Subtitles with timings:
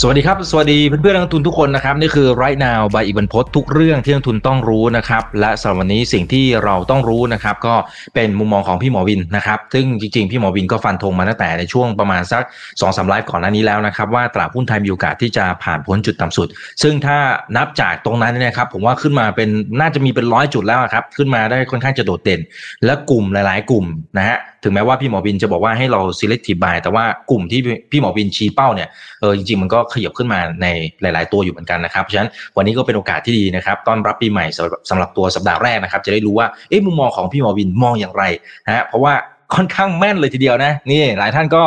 [0.00, 7.74] สวัสดีครับ สวัสดีเพื่อนๆนักลงทุนทุกคนนะครับ นี่คือ right now by อีบรรพททุกเรื่องที่นักลงทุนต้องรู้นะครับ และสำหรับวันนี้สิ่งที่เราต้องรู้นะครับ ก็
[8.14, 16.48] เป็นมุมมองของพี่หมอวินนะครับ ซึ่งจริงๆ พี่หมอวินก็ฟันธงมาตั้งแต่ในช่วงประมาณสัก2อสามไลฟ์ก่อนหน้านี้แล้วนะครับ ว่าตลาดหุ้นไทยมีโอกาสที่จะผ่านพ้นจุดต่ำสุด
[16.82, 17.18] ซึ่งถ้า
[17.56, 19.48] นับจากตรงนั้นเนี่ยนะครับ ผมว่าขึ้นมาเป็น
[19.80, 22.40] น่าจะมีเป็นร้อยจุดแล้วครับขึ้นมาได้ค่อนข้างจะโดดเด่น
[22.84, 23.84] และกลุ่มหลาย ๆ กลุ่ม
[24.18, 27.60] นะฮะ ถึงแม้ว่าพี่หมอบินจะบอกว่าให้เรา selective buy แต่ว่ากลุ่มที่
[27.90, 28.88] พี่หมอบินชี้เป้าเนี่ย
[29.20, 30.66] เออจริงๆ มันก็ขยับขึ้นมาใน
[31.02, 38.24] หลาย ๆ ตัวอยู่เหมือนกันนะครับเพราะฉะนั้นวันนี้ก็เป็นโอกาสที่ดีนะครับต้อนรับปีใหม่สำหรับสำหรับตัวสัปดาห์แรกนะครับจะได้รู้ว่าเอ๊ะมุมมองของพี่หมอบินมองอย่างไร
[38.66, 39.14] นะฮะเพราะว่า
[39.54, 41.64] ค่อนข้างแม่นเลยทีเดียวนะนี่หลายท่านก็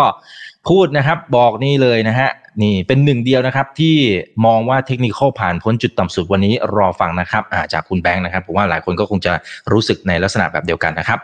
[0.69, 2.29] พูดนะครับบอกนี่เลยนะฮะ
[2.61, 3.95] นี่เป็นหนึ่งเดียวนะครับที่
[4.45, 7.43] มองว่าเทคนิคผ่านพ้นจุดต่ำสุดวันนี้รอฟังนะครับ
[7.73, 9.33] จากคุณแบงค์นะครับผมว่าหลายคนก็คงจะ
[9.71, 11.19] รู้สึกในลักษณะแบบเดียวกันนะครับ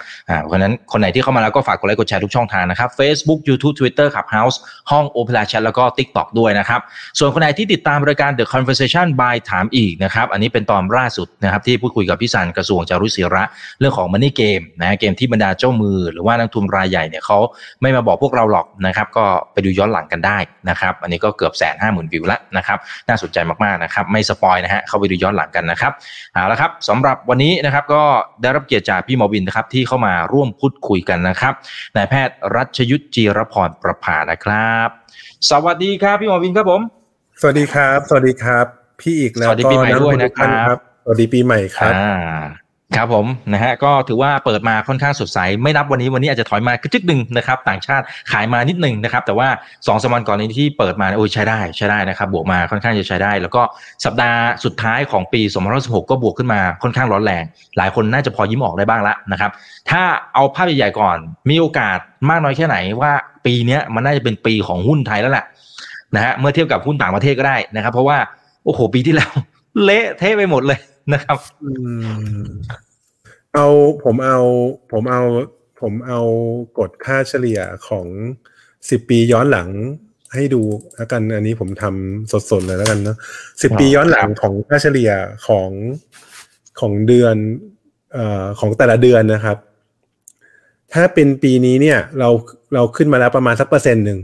[0.45, 4.57] เพราะนั้นคนไหนที่เข้ามาแล้วก็ฝากกดไลค์กดแชร์ทุกช่องทางนะครับ Facebook YouTube Twitter Clubhouse
[4.91, 6.81] ห้อง Opera Chat แล้วก็ TikTok ด้วยนะครับ
[7.19, 13.43] ส่วนคนไหนที่ติดตามรายการ The Conversation by ถามอีกนะครับ อันนี้เป็นตอนล่าสุดนะครับที่พูดคุยกับพี่สันกระทรวงจารุศิระ
[13.79, 17.37] เรื่องของ Money Game นะเกมที่บรรดาเจ้ามือ หรือว่านักทุนรายใหญ่เนี่ยเขา
[17.81, 20.37] ไม่มาบอกพวกเราหรอกนะครับก็ไปดูย้อนหลังกันได้
[20.69, 22.77] นะครับ อันนี้ก็เกือบแสนห้าหมื่นวิวแล้วนะครับ
[23.09, 25.91] น่าสนใจมากๆนะครับไม่สปอยนะฮะเข้าไปดูย้อนหลังกันนะครับ
[26.33, 28.03] เอาละครับสำหรับวันนี้นะครับก็
[28.41, 31.53] ได้รับเกียรติจากพี่หมอวินนะครับที่เข้ามาร่วมพูดคุยกันนะครับ
[31.95, 34.89] นายแพทย์รัชยุทธจีรพรประภานะครับ
[35.49, 36.81] สวัสดีครับพี่หมอวินครับผม
[37.41, 38.65] สวัสดีครับ สวัสดีครับ
[39.01, 42.62] พี่อีกแล้วสวัสดีปีใหม่ด้วยนะครับสวัสดีปีใหม่ครับ
[42.97, 53.61] ครับผมนะฮะก็ถือว่าเปิดมาค่อนข้างสดใส ไม่นับวันนี้วันนี้อาจจะถอยมากระจึกหนึ่งนะครับต่างชาติขายมานิดหนึ่งนะครับแต่ว่า2อสวันก่อนนี้ที่เปิดมาโอ้ยใช้ได้ใช้ได้นะครับบวกมาค่อนข้างจะใช้ได้ แล้วก็
[54.05, 55.41] สัปดาห์สุดท้ายของปี
[55.75, 57.43] 2016ก็บวกขึ้นมาค่อนข้างร้อนแรง
[57.77, 59.51] หลายคนน่าจะพอยิ้มออกได้บ้างละนะครับ
[59.89, 60.01] ถ้า
[60.33, 61.17] เอาภาพใหญ่ๆก่อน
[61.49, 61.97] มีโอกาส
[62.29, 63.11] มากน้อยแค่ไหนว่า
[63.45, 65.45] ปีนี้มันน่าจะเป็นปีของหุ้นไทยแล้วแหละ
[66.15, 68.17] นะฮะเมื่อเทียบกับหุ้นต่างประเทศก็ได้นะครับ เพราะว่า
[68.65, 69.31] โอ้โหปีที่แล้ว
[69.83, 70.79] เละเทะไปหมดเลย
[71.13, 71.37] นะครับ
[73.55, 73.67] เอา
[74.03, 74.39] ผมเอา
[74.91, 75.21] ผมเอา
[75.81, 76.19] ผมเอา
[76.79, 78.07] กฎค่าเฉลี่ยของ
[78.89, 79.69] สิบปีย้อนหลัง
[80.33, 80.61] ให้ดู
[80.95, 83.17] แล้วกันอันนี้ผมทำสดๆเลยแล้วกันเนาะ
[83.61, 85.11] สิบปีย้อนหลังของค่าเฉลี่ย
[85.47, 85.69] ของ
[86.79, 87.35] ของเดือน
[88.13, 89.57] เอ่อของแต่ละเดือนนะครับ
[90.93, 92.29] ถ้าเป็นปีนี้เนี่ย เรา
[92.73, 94.19] เราขึ้นมาแล้วประมาณสักเปอร์เซ็นต์หนึ่ง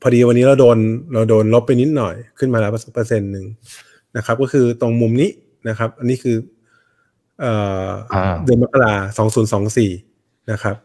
[0.00, 0.78] พอดีวันนี้เราโดน
[1.12, 3.46] เราโดนลบไปนิดหน่อยขึ้นมาแล้วสักเปอร์เซ็นต์หนึ่ง
[4.16, 5.30] นะครับ ก็คือตรงมุมนี้
[5.68, 6.36] นะครับ อันนี้คือ
[8.44, 9.90] เดือนมกราสองศูนย์สองสี่
[10.50, 10.76] นะครับ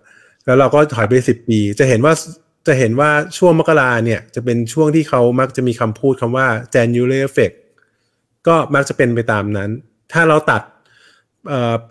[0.45, 2.13] แล้วเราก็ถอยไปสิบปี จะเห็นว่า
[2.67, 7.55] จะเห็นว่าช่วงมกราเนี่ย จะเป็นช่วงที่เขามักจะมีคำพูดคำว่า January effect
[8.47, 9.69] ก็มักจะเป็นไปตามนั้น
[10.13, 10.61] ถ้าเราตัด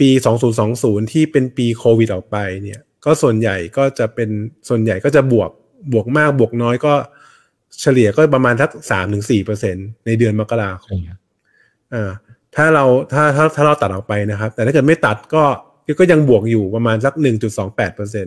[0.00, 0.10] ปี
[0.62, 4.30] 2020 ที่เป็นปีโควิดออกไปเนี่ย ก็ส่วนใหญ่ก็จะเป็น
[4.68, 5.50] ส่วนใหญ่ก็จะบวก
[5.92, 6.94] บวกมากบวกน้อยก็
[7.80, 9.76] เฉลี่ยก็ประมาณทักสามถึงสี่เปอร์เซ็น
[10.06, 10.98] ในเดือนมกราคม
[11.94, 12.10] อ่า
[12.56, 15.44] ถ้าเราถ้าถ้าถ้าเราตัดออกไปนะครับ แต่ถ้าเกิดไม่ตัดก็
[15.98, 18.26] ก็ยังบวกอยู่ประมาณสักหนึ่งจุดสองแปดเปอร์เซ็น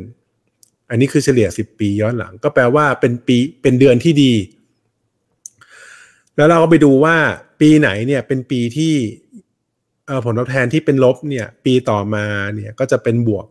[0.89, 4.33] อันนี้คือเฉลี่ยสิบปีย้อนหลัง ก็แปลว่าเป็นปีเป็นเดือนที่ดี
[6.35, 7.15] แล้วเราก็ไปดูว่า
[7.61, 8.93] ปีไหนเนี่ยเป็นปีที่
[10.25, 13.45] ผลตอบแทนที่เป็นลบเนี่ย ปีต่อมาเนี่ยก็จะเป็นบวก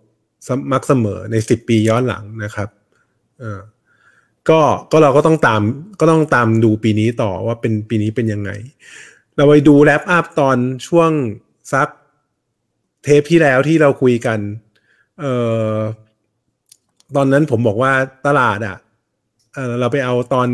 [0.72, 2.68] มักเสมอในสิบปีย้อนหลังนะครับ
[4.48, 4.60] ก็
[4.90, 5.62] ก็เราก็ต้องตาม
[6.00, 8.50] ก็ต้องตามดูปีนี้ต่อว่าเป็นปีนี้เป็นยังไง
[9.36, 11.10] เราไปดูแรปอัพตอนช่วง
[11.72, 11.88] ซัก
[13.02, 14.38] เทปที่แล้วที่เราคุยกัน
[15.20, 15.32] เอ่
[15.74, 15.76] อ
[17.16, 17.92] ตอนนั้นผมบอกว่า
[18.26, 18.76] ตลาดอะ่ะ
[19.54, 20.48] เออเราไปเอาตอน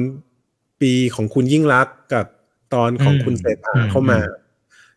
[0.80, 2.26] ปีของคุณยิ่งรักกับ
[2.74, 4.20] ตอนของคุณเศรษฐาเข้ามา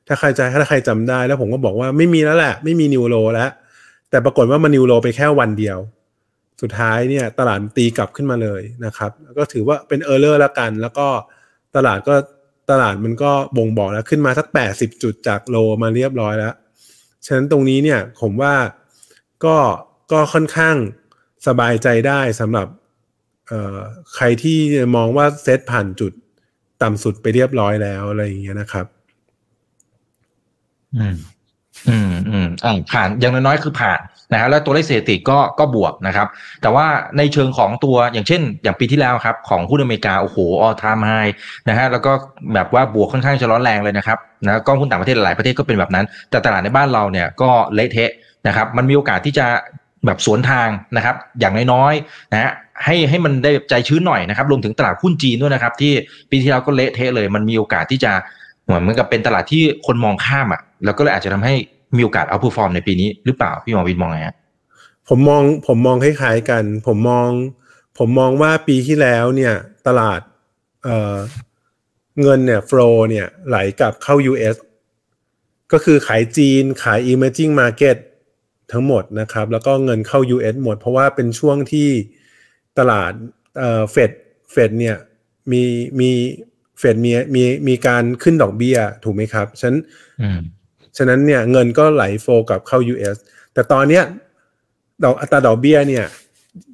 [0.08, 3.50] ถ้าใครจะถ้าใครจำได้แล้วผมก็บอกว่าไม่มีแล้วแหละ ไม่มีนิวโรแล้ว
[4.10, 5.78] แต่ปรากฏว่ามันนิวโรไปแค่วันเดียว
[6.62, 11.08] สุดท้ายเนี่ย ตลาดตีกลับขึ้นมาเลยนะครับ ก็ถือว่าเป็นเออร์เลอร์ละกัน แล้วก็
[11.76, 12.16] ตลาดก็
[12.70, 16.56] ตลาดมันก็บ่งบอกแล้วขึ้นมาสักแปดสิบจุดจากโลมาเรียบร้อยแล้ว
[17.26, 18.56] ฉะนั้นตรงนี้เนี่ยผมว่า
[19.46, 19.58] ก็
[20.12, 20.76] ก็ค่อนข้าง
[21.48, 22.68] สบายใจได้สำหรับ
[24.16, 24.60] ใครที่
[24.96, 26.12] มองว่าเซตผ่านจุด
[26.82, 28.86] ต่ำสุดไปเรียบร้อยแล้วอะไรอย่างเงี้ยนะครับ
[30.98, 31.16] อืม
[31.90, 34.00] อืมอืมอ่าผ่านอย่างน้อยๆคือผ่าน
[34.32, 36.28] นะครับแล้วตัวเลขเศรษฐกิจก็ก็บวกนะครับ
[36.62, 36.86] แต่ว่า
[37.18, 41.12] ในเชิงของตัวอย่างเช่น อย่างปีที่แล้วครับของหุ้นอเมริกา โอ้โหออทามไฮ
[41.70, 42.12] นะฮะแล้วก็
[42.54, 48.12] แบบว่าบวกค่อนข้างจะร้อนแรงเลยนะครับนะก็หุ้นต่างประเทศหลายประเทศก็เป็นแบบนั้น แต่ตลาดในบ้านเราเนี่ยก็เละเทะ
[48.48, 49.48] นะครับมันมีโอกาสที่จะ
[50.06, 50.68] แบบสวนทาง
[50.98, 52.52] นะครับอย่างน้อยๆนะฮะ
[52.86, 55.94] ให้ให้มันได้ใจชื้นหน่อยนะครับรวมถึงตลาดหุ้นจีนด้วยนะครับ ที่
[56.32, 58.12] ปีที่แล้วก็เละเทะเลย มันมีโอกาสที่จะ
[58.66, 61.56] เหมือนกับเป็นตลาดที่คนมองข้ามอะแล้วก็เลยอาจจะทำให้
[61.96, 64.36] มีโอกาสเอาผู้ฟอร์มในปีนี้หรือเปล่าพี่หมอวินมองไงฮะ
[65.10, 67.28] ผมมองผมมองคล้ายๆกัน ผมมอง
[67.98, 69.54] ผมมองว่าปีที่แล้วเนี่ย
[69.88, 70.20] ตลาด
[70.84, 71.16] เอ่อ
[72.22, 74.56] เงินเนี่ย flow เนี่ยไหลกลับเข้า US
[75.72, 77.98] ก็คือขายจีนขาย emerging market
[78.72, 81.90] ทั้งหมดนะครับ แล้วก็เงินเข้า US หมด เพราะว่าเป็นช่วงที่
[82.80, 83.12] ตลาด
[83.58, 84.12] เอ่อเฟด
[84.52, 84.98] เฟดเนี่ย
[85.52, 85.64] มี
[86.00, 86.12] มี
[86.80, 89.78] เฟดมีมีมีการขึ้นดอกเบี้ยถูกไหมครับฉะนั้น
[90.22, 90.40] อืม
[90.98, 93.18] ฉะนั้นเนี่ยเงินก็ไหลโฟกับเข้า US
[93.54, 94.04] แต่ตอนเนี้ย
[95.04, 96.06] ดอกอัตราดอกเบี้ยเนี่ย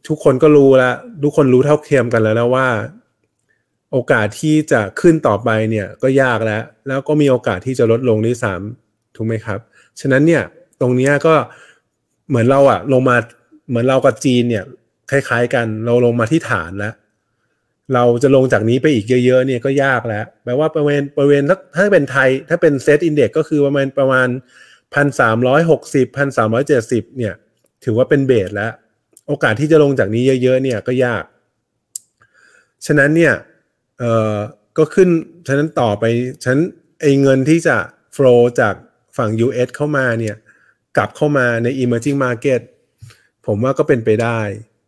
[0.08, 2.68] ทุกคนก็รู้แล้ว ทุกคนรู้เท่าเทียมกันแล้วนะว่า
[3.92, 9.60] โอกาสที่จะขึ้นต่อไปเนี่ยก็ยากแล้ว แล้วก็มีโอกาสที่จะลดลงด้วยซ้ำถูกไหมครับ
[10.00, 10.44] ฉะนั้นเนี่ย
[10.82, 11.36] ตรงนี้ก็
[12.30, 13.18] เหมือนเราอะลงมา
[13.70, 14.64] เหมือนเรากับจีนเนี่ย
[15.12, 16.94] คล้ายๆกันเราลงมาที่ฐานแล้ว
[17.94, 24.28] เราจะลงจากนี้ไปอีกเยอะๆเนี่ยก็ยากแล้วแปลว่าบริเวณบริเวณถ้าถ้าเป็นไทย ถ้าเป็นเซตอินเด็กก็คือประมาณประมาณ
[24.94, 27.34] พันสามร้อยหกสิบพันสามร้อยเจ็ดสิบเนี่ย
[27.84, 28.74] ถือว่าเป็นเบสแล้ว
[29.28, 31.24] โอกาสที่จะลงจากนี้เยอะๆเนี่ยก็ยาก
[32.86, 33.34] ฉะนั้นเนี่ย
[34.00, 34.36] เอ่อ
[34.78, 35.10] ก็ขึ้น
[35.48, 36.04] ฉะนั้นต่อไป
[36.46, 36.58] ฉัน
[37.02, 37.78] ไอ้เงินที่จะ
[38.16, 38.76] flow จาก
[39.18, 40.36] ฝั่ง US เข้ามาเนี่ย
[40.98, 42.62] กลับเข้ามาใน emerging market
[43.46, 44.40] ผมว่าก็เป็นไปได้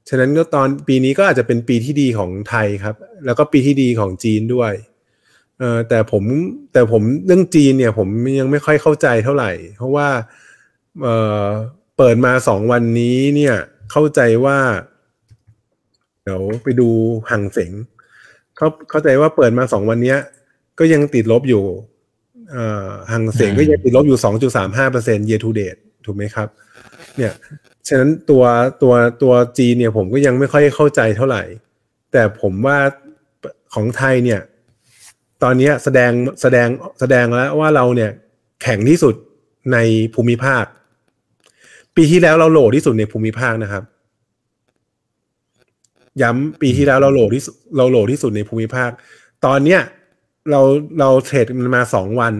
[0.09, 2.95] ฉะนั้นก็ตอนปีนี้ก็อาจจะเป็นปีที่ดีของไทยครับ
[3.25, 4.73] แล้วก็ปีที่ดีของจีนด้วย
[5.59, 6.23] เออแต่ผม
[6.73, 8.07] แต่ผมเรื่องจีนเนี่ย ผม
[8.39, 10.07] ยังไม่ค่อยเข้าใจเท่าไหร่ เพราะว่า
[11.01, 11.07] เอ
[11.43, 11.47] อ
[11.97, 13.55] เปิดมาสองวันนี้เนี่ย
[13.91, 14.57] เข้าใจว่า
[16.23, 16.89] เดี๋ยวไปดู
[17.29, 17.71] ห่างเสง
[18.57, 20.19] เขาเข้าใจว่าเปิดมาสองวันเนี้ย
[20.79, 21.63] ก็ยังติดลบอยู่
[22.51, 26.47] เอ่อห่างเสงก็ยังติดลบอยู่สองจุดสามห้าเปอร์เซ็นต์ year to date ถูกไหมครับ
[27.17, 27.33] เนี่ย
[27.87, 28.43] ฉะนั้นตัว
[28.81, 31.43] ตัวตัวจีนเนี่ยผมก็ยังไม่ค่อยเข้าใจเท่าไหร่
[32.11, 32.77] แต่ผมว่า
[33.73, 34.41] ของไทยเนี่ย
[35.43, 36.67] ตอนนี้แสดงแสดง
[36.99, 38.11] แสดงแล้วว่าเราเนี่ย
[38.61, 39.15] แข็งที่สุด
[39.73, 39.77] ใน
[40.15, 40.65] ภูมิภาค
[41.95, 43.83] ปีที่แล้วเราโหลที่สุดในภูมิภาคนะครับ
[46.21, 47.41] ย้ำปีที่แล้วเราโหลที่
[47.77, 48.89] เราโหลที่สุดในภูมิภาค
[49.45, 49.81] ตอนเนี้ย
[50.51, 50.61] เรา
[50.99, 52.33] เราเทรดมันมาสองวัน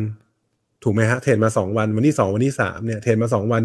[0.84, 3.62] ถูกไหมฮะเทรดมาสองวัน วันที่สองวันที่สามเนี่ยเทรดมาสองวัน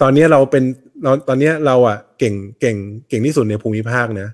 [0.00, 0.64] ตอนนี้เราเป็น
[1.02, 2.76] เราตอนนี้เราอะเก่งเก่ง
[3.08, 4.28] เก่งที่สุดในภูมิภาคนะ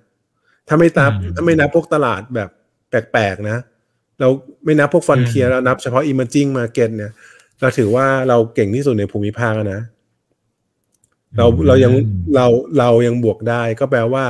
[0.69, 2.49] ถ้าไม่นับอืมถ้าไม่นับพวกตลาดแบบ
[2.91, 3.59] แปลกๆนะ
[4.21, 4.29] เรา
[4.65, 7.13] ไม่นับพวกฟอนเทียอืมเรานับเฉพาะ emerging market เนี่ย
[7.61, 9.81] เราถือว่าเราเก่งที่สุดในภูมิภาคแล้วนะ
[11.37, 11.93] เราเรายัง
[12.35, 12.47] เรา
[12.79, 14.25] เรายังบวกได้ก็แปลว่า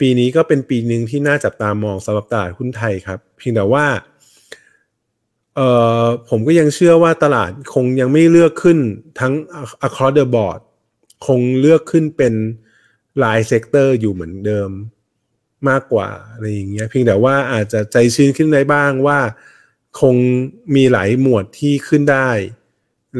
[0.00, 3.86] ปีนี้ก็เป็นปีหนึ่งที่น่าจับตามองสำหรับตลาดหุ้นไทยครับ เพียงแต่ว่า
[5.56, 5.68] เอ่
[6.02, 8.78] อผมก็ยังเชื่อว่าตลาดคงยังไม่เลือกขึ้น
[9.20, 9.32] ทั้ง
[9.86, 10.60] across the board
[11.26, 12.34] คงเลือกขึ้นเป็น
[13.22, 14.70] ราย sector อยู่เหมือนเดิม
[15.68, 19.18] มากกว่าอะไรอย่างเงี้ยเพียงแต่ว่าอาจจะใจชื้นขึ้นได้บ้างว่า
[20.00, 20.16] คง
[20.74, 22.30] มีหลายหมวดที่ขึ้นได้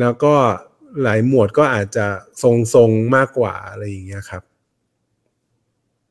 [0.01, 0.35] แล้วก็
[1.03, 2.06] หลายหมวดก็อาจจะ
[2.43, 4.43] ทรงๆมากกว่าอะไรอย่างเงี้ยครับ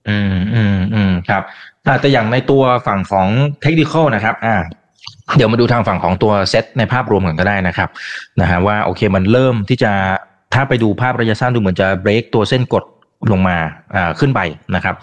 [0.10, 1.44] อืมอืมอืมครับ
[1.84, 3.28] แต่อย่างในตัวฝั่งของ
[3.62, 4.56] เทคนิคนะครับ อ่า
[5.36, 7.89] เดี๋ยวมาดูทางฝั่งของตัวเซตในภาพรวมกันก็ได้นะครับ
[8.42, 9.94] นะฮะว่าโอเคมันเริ่มที่จะ
[10.53, 12.83] ถ้าไปดูภาพระยะสั้นดูเหมือนจะเบรกตัวเส้นกด
[13.31, 13.57] ลงมา
[13.95, 14.39] อ่าขึ้นไป
[14.75, 14.95] นะครับ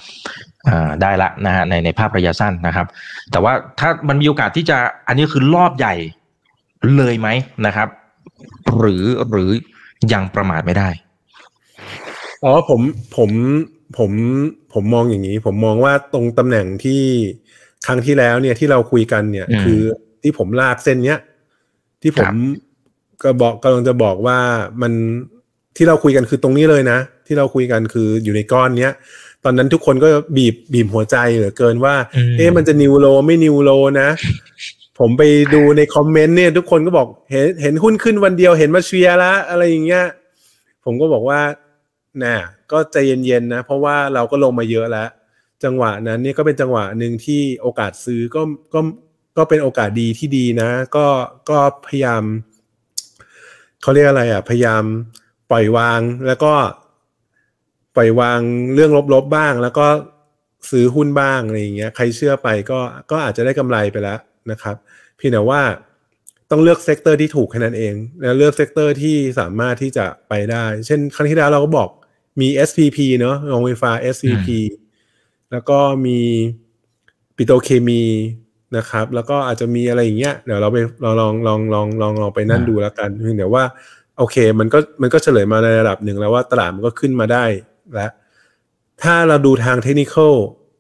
[0.69, 2.87] อ่าได้ละนะฮะในในภาพระยะสั้นนะครับ
[3.31, 5.95] แต่ว่าถ้ามันมีโอกาสที่จะอันนี้คือรอบใหญ่
[6.97, 7.29] เลยไหม
[7.67, 7.89] นะครับ
[8.77, 9.51] หรือหรือ
[10.13, 10.89] ยังประมาทไม่ได้
[12.45, 12.81] อ๋อผม
[13.17, 13.31] ผม
[13.99, 14.11] ผม
[14.73, 17.03] ผมมองอย่างนี้ ผมมองว่าตรงตำแหน่งที่
[17.87, 19.81] ครั้งที่แล้วเนี่ยที่เราคุยกันเนี่ยอืมคือ
[20.23, 21.21] ที่ผมลากเส้นเนี้ย
[22.03, 22.31] ที่ผม
[23.23, 24.39] ก็บอกกำลังจะบอกว่า
[24.83, 24.93] มัน
[25.77, 28.95] ที่เราคุยกันคือตรงนี้เลยนะ ที่เราคุยกันคืออยู่ในก้อนเนี้ย
[29.45, 34.09] ตอนนั้นทุกคนก็บีบบีบหัวใจเหลือเกินว่าอืมเอ๊ะมันจะนิวโลไม่นิวโลนะ
[34.99, 35.23] ผมไป
[35.55, 40.07] ดูในคอมเมนต์เนี่ยทุกคนก็บอกเห็นเห็นหุ้นขึ้นวันเดียวเห็นมาเชียร์ละอะไรอย่างเงี้ย
[40.85, 41.41] ผมก็บอกว่า
[42.23, 42.37] น่ะ
[42.73, 45.09] ก็ใจเย็นๆนะ เพราะว่าเราก็ลงมาเยอะแล้ว
[45.65, 48.43] จังหวะนั้นเนี่ยก็เป็นจังหวะหนึ่งที่โอกาสซื้อก็
[48.75, 48.81] ก็
[49.37, 51.07] ก็เป็นโอกาสดีที่ดีนะ ก็
[51.51, 52.23] ก็พยายาม
[53.83, 54.85] เขาเรียกอะไรอะ พยายาม
[55.51, 56.53] ปล่อยวางแล้วก็
[57.97, 58.41] ปล่อยวาง
[58.75, 59.87] เรื่องลบๆบ้าง แล้วก็
[60.71, 62.81] ซื้อหุ้นบ้างอะไรอย่างเงี้ย ใครเชื่อไปก็
[63.11, 64.19] ก็อาจจะได้กำไรไปแล้ว
[64.51, 64.77] นะครับ
[65.17, 65.63] เพียงแต่ว่า
[66.51, 71.89] ต้องเลือก sector ที่ถูกแค่นั้นเอง แล้วเลือก sector ที่สามารถที่จะไปได้ เช่น ครั้งที่แล้วเราก็บอก
[72.41, 74.49] มี SPP เนอะโรงไฟฟ้า SPP
[75.53, 76.19] แล้วก็มี
[77.37, 78.03] ปิโตรเคมี
[78.77, 83.65] นะครับ แล้วก็อาจจะมีอะไรอย่างเงี้ยเดี๋ยวเราไปเราลองลองลองลองลองไปนั่นอ่าดูแล้วกันเพียงแต่ว่า
[84.21, 87.45] โอเค มันก็มันก็เฉลยมาในระดับหนึ่งแล้วว่าตลาดมันก็ขึ้นมาได้
[87.95, 88.13] แล้ว
[89.03, 90.35] ถ้าเราดูทางเทคนิคอล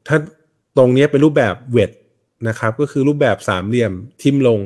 [0.08, 0.16] ถ้า
[0.76, 1.90] ตรงนี้เป็นรูปแบบเวท
[2.48, 3.92] นะครับ ก็คือรูปแบบสามเหลี่ยม
[4.22, 4.60] ทิมลง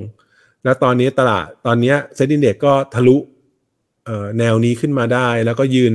[0.65, 3.17] แล้วตอนนี้ตลาดตอนนี้เซ็นดินเด็กก็ทะลุ
[4.05, 5.95] เออแนวนี้ขึ้นมาได้ แล้วก็ยืน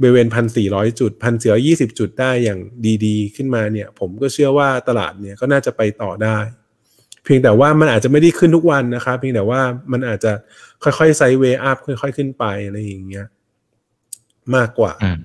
[0.00, 2.60] บริเวณพันสี่ร้อยจุดพันสี่ร้อยี่สิบจุดได้อย่าง
[3.04, 6.38] ดีๆ ขึ้นมาเนี่ย ผมก็เชื่อว่าตลาดเนี่ยก็น่าจะไปต่อได้
[7.24, 9.60] เพียงแต่ว่ามันอาจจะไม่ได้ขึ้นทุกวันนะครับเพียงแต่ว่า
[9.92, 10.32] มันอาจจะ
[10.84, 13.26] ค่อยๆไซด์เวย์อัพค่อย ๆ ขึ้นไปอะไรอย่างเงี้ย
[14.56, 15.18] มากกว่าอืม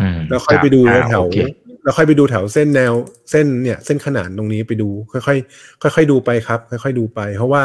[0.00, 1.38] อืมแล้วค่อยไปดูรับแถวอ่าโอเค
[1.82, 2.92] แล้วค่อยไปดูแถวเส้นแนว
[3.30, 7.62] เส้นเนี่ย เส้นขนานตรงนี้ไปดู ค่อยๆค่อยๆดูไปครับ ค่อย ๆ ดูไป เพราะว่า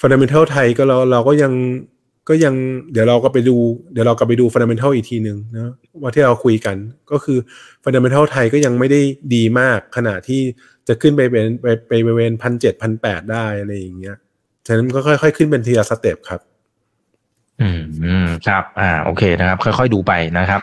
[0.00, 1.52] ฟันดัมเ n ทัลไทยก็เราเราก็ยัง
[2.28, 2.54] ก็ยัง
[2.92, 3.56] เดี๋ยวเราก็ไปดู
[3.92, 6.76] เดี๋ยวเราก็ไปดูฟันดัมเ n ทัลอีกทีหนึ่งนะว่าที่เราคุยกัน
[7.10, 7.38] ก็คือ
[7.84, 9.00] ฟันดัมเ n ทัลไทยก็ยังไม่ได้
[9.34, 10.40] ดีมากขนาดที่
[10.88, 14.16] จะขึ้นไปเป็นไปไปบริเวณพันเจ็ดพันแปดได้อะไรอย่างเงี้ย
[14.66, 16.40] ฉะนั้นก็ค่อยๆขึ้นเป็นทีละสเต็ปครับ
[17.60, 20.60] อืมอืมครับ อ่า โอเคนะครับ ค่อยๆดูไปนะครับ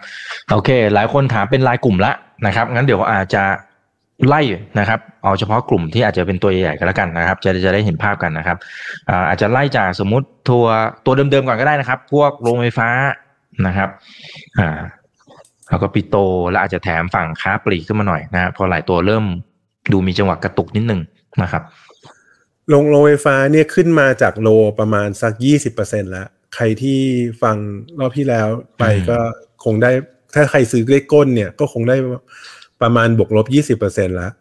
[0.52, 2.14] โอเค หลายคนถามเป็นรายกลุ่มละ
[2.46, 3.44] นะครับ งั้นเดี๋ยวอาจจะ
[4.28, 4.42] ไล่
[4.80, 8.58] นะครับเอาเฉพาะกลุ่มที่อาจจะเป็นตัวใหญ่ๆกันแล้วกันนะครับ จะจะได้เห็นภาพกันนะครับ
[9.10, 10.66] อ่าอาจจะไล่จากสมมติตัว
[11.06, 12.90] ตัวเดิมๆก่อนก็ได้นะครับ พวกโรงไฟฟ้า
[13.68, 13.90] นะครับ
[14.60, 14.80] อ่า
[15.70, 16.16] แล้วก็ปิโต
[16.50, 19.26] แล้วอาจจะแถมฝั่งค้าปลีกขึ้นมาหน่อยนะพอหลายตัวเริ่ม
[19.92, 21.02] ดูมีจังหวะกระตุกนิดนึง
[21.42, 21.64] นะครับ
[22.74, 24.48] ลงโรงไฟฟ้าเนี่ยขึ้นมาจากโล
[24.80, 27.00] ประมาณสักยี่สิบเปอร์เซ็นแล้ว ใครที่
[27.42, 27.56] ฟัง
[28.00, 29.18] รอบที่แล้วไปก็
[29.64, 29.92] คงได้
[30.34, 31.96] ถ้าใครซื้อเลขก้นเนี่ยก็คงได้
[32.84, 34.32] ประมาณบวกลบยี่สิบเปอร์เซ็นแล้ว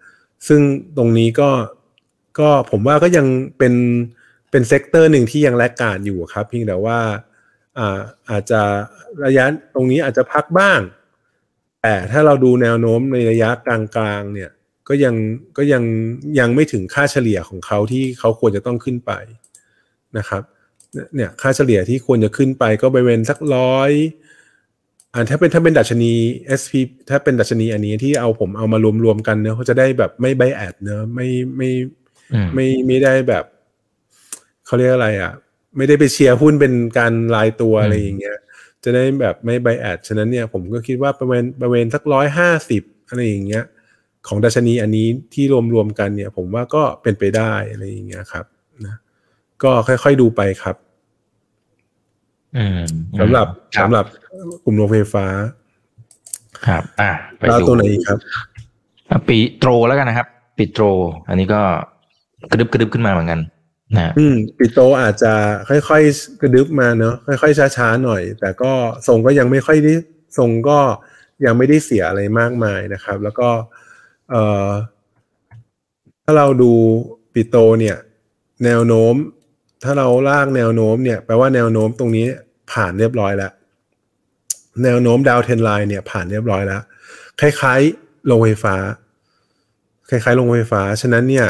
[0.48, 0.60] ซึ่ง
[0.96, 1.50] ตรงนี้ก็
[2.38, 3.26] ก็ผมว่าก็ยัง
[3.58, 3.74] เป็น
[4.50, 6.98] เป็น sector หนึ่งที่ยัง laggard อยู่ครับ เพียงแต่ว่า
[7.78, 7.98] อ่า
[8.30, 8.60] อาจจะ
[9.24, 9.44] ระยะ
[9.74, 10.80] ตรงนี้อาจจะพักบ้าง
[11.82, 14.50] แต่ถ้าเราดูแนวโน้มในระยะกลางๆเนี่ย
[14.88, 15.14] ก็ยัง
[15.56, 15.82] ก็ยัง
[16.38, 19.12] ยังไม่ถึงค่าเฉลี่ยของเขาที่เขาควรจะต้องขึ้นไป
[20.18, 20.42] นะครับ
[21.14, 23.90] เนี่ยค่าเฉลี่ยที่ควรจะขึ้นไปก็บริเวณสักร้อย
[25.14, 26.12] อ่าถ้าเป็นถ้าเป็นดัชนี
[26.60, 26.74] SP
[27.10, 31.70] ถ้าเป็นดัชนีอันนี้ที่เอาผมเอามารวมๆกันเนอะเขาจะได้แบบไม่ bias เนอะไม่ไม่
[32.32, 33.44] อืมไม่ไม่ได้แบบ
[34.66, 35.32] เขาเรียกอะไรอะ
[35.76, 38.36] ไม่ได้ไปเชียร์หุ้นเป็นการรายตัวอืมอะไรอย่างเงี้ย
[38.84, 43.64] จะได้แบบไม่ไบแอดฉะนั้นเนี่ยผมก็คิดว่าประเวณประเวณสักร้อยห้าสิบอะไรอย่างเงี้ย
[44.28, 48.44] ของดัชนีอันนี้ที่รวมรวมๆกันเนี่ย ผมว่าก็เป็นไปได้อะไรอย่างเงี้ยครับ
[48.86, 48.96] นะ
[49.62, 50.76] ก็ค่อยๆดูไปครับ
[52.56, 52.80] อืม
[53.20, 54.04] สำหรับครัสำหรับ
[54.64, 55.26] กลุ่มโรงไฟฟ้า
[56.66, 58.18] ครับ อ่าไปแล้วดูตัวไหนอีกครับ
[59.10, 60.84] อะปีโตรแล้วกันนะครับ ปิโตร
[61.28, 61.60] อันนี้ก็
[62.50, 63.40] กระดึบกระดึบขึ้นมาเหมือนกัน
[63.94, 65.32] นะอืมปิโตอาจจะ
[65.68, 68.72] ค่อยๆกระดึบมาเนอะค่อยๆช้าๆหน่อย แต่ก็
[69.08, 69.94] ทรงก็ยังไม่ค่อยได้
[70.38, 70.78] ทรงก็
[71.44, 73.48] ยังไม่ได้เสียอะไรมากมายนะครับ แล้วก็
[74.30, 74.70] เอ่อ
[76.24, 76.72] ถ้าเราดู
[77.34, 77.96] ปิโตเนี่ย
[78.64, 79.14] แนวโน้ม
[79.84, 82.26] ถ้าเราลากแนวโน้มเนี่ยแปลว่าแนวโน้มตรงนี้
[82.72, 83.52] ผ่านเรียบร้อยแล้ว
[84.84, 86.82] แนวโน้มดาวเทนไลน์เนี่ยผ่านเรียบร้อยแล้ว
[87.40, 88.76] คล้ายๆโรงไฟฟ้า
[90.08, 91.48] คล้ายๆโรงไฟฟ้า ฉะนั้นเนี่ย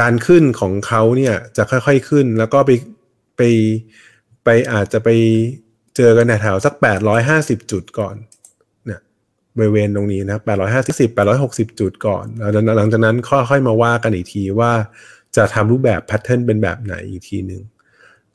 [0.00, 2.70] การขึ้นของเขาเนี่ยจะค่อยๆขึ้น แล้วก็ไป
[3.36, 3.42] ไป
[4.44, 5.08] ไปอาจจะไป
[5.96, 8.16] เจอกันแถวสักแปดร้อยห้าสิบจุดก่อน
[8.86, 9.00] เนี่ย
[9.56, 14.72] บริเวณตรงนี้นะแปดร้อยห้าสิบแปดร้อยหกสิบจุดก่อนแล้วหลังจากนั้นค่อยๆมาว่ากันอีกทีว่า
[15.36, 17.62] จะทำรูปแบบ pattern เป็นแบบไหนอีกทีหนึ่ง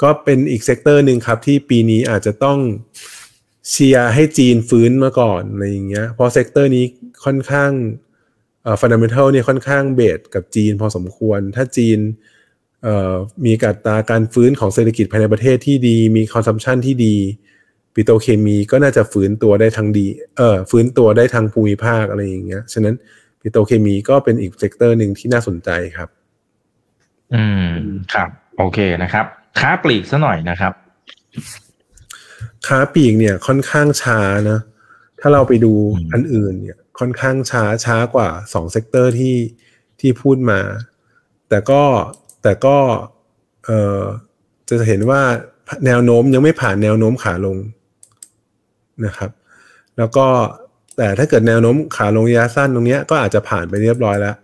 [0.01, 2.59] ก็เป็นอีก sector หนึ่งครับ ที่ปีนี้อาจจะต้อง
[3.69, 6.85] เชียร์ให้จีนฟื้นมาก่อนอะไรอย่างเงี้ยเพราะ sector นี้
[7.25, 7.71] ค่อนข้าง
[8.63, 11.99] เอ่อ fundamental เนี่ยค่อนข้าง base กับจีนพอสมควร ถ้าจีน
[12.83, 13.13] เอ่อ
[13.45, 17.15] มีอัตราการฟื้นของเศรษฐกิจภายในประเทศที่ดี มี consumption ที่ดี
[17.93, 20.05] ปิโตรเคมีก็น่าจะฟื้นตัวได้ทั้งดี
[20.37, 22.95] เออฟื้นตัวได้ทางภูมิภาคอะไรอย่างเงี้ย ฉะนั้น
[23.41, 26.09] ปิโตรเคมีก็เป็นอีก sector หนึ่งที่น่าสนใจครับ
[27.33, 27.71] อืม
[28.13, 29.25] ครับ โอเคนะครับ
[29.59, 30.73] ค้าปลีกซะหน่อยนะครับ
[32.67, 34.19] ค้าปลีกเนี่ยค่อนข้างช้า
[34.49, 34.59] นะ
[35.19, 39.35] ถ้าเราไปดูอืมอันอื่นเนี่ยค่อนข้างช้าช้ากว่าสอง sector ที่
[39.99, 40.59] ที่พูดมา
[41.49, 41.83] แต่ก็
[42.43, 42.77] แต่ก็
[43.65, 44.03] เอ่อ
[44.69, 45.21] จะเห็นว่า
[45.85, 47.57] แนวโน้มยังไม่ผ่านแนวโน้มขาลง
[49.05, 49.31] นะครับ
[49.97, 50.27] แล้วก็
[50.97, 54.35] แต่ถ้าเกิดแนวโน้มขาลงระยะสั้นตรงเนี้ยก็อาจจะผ่านไปเรียบร้อยแล้ว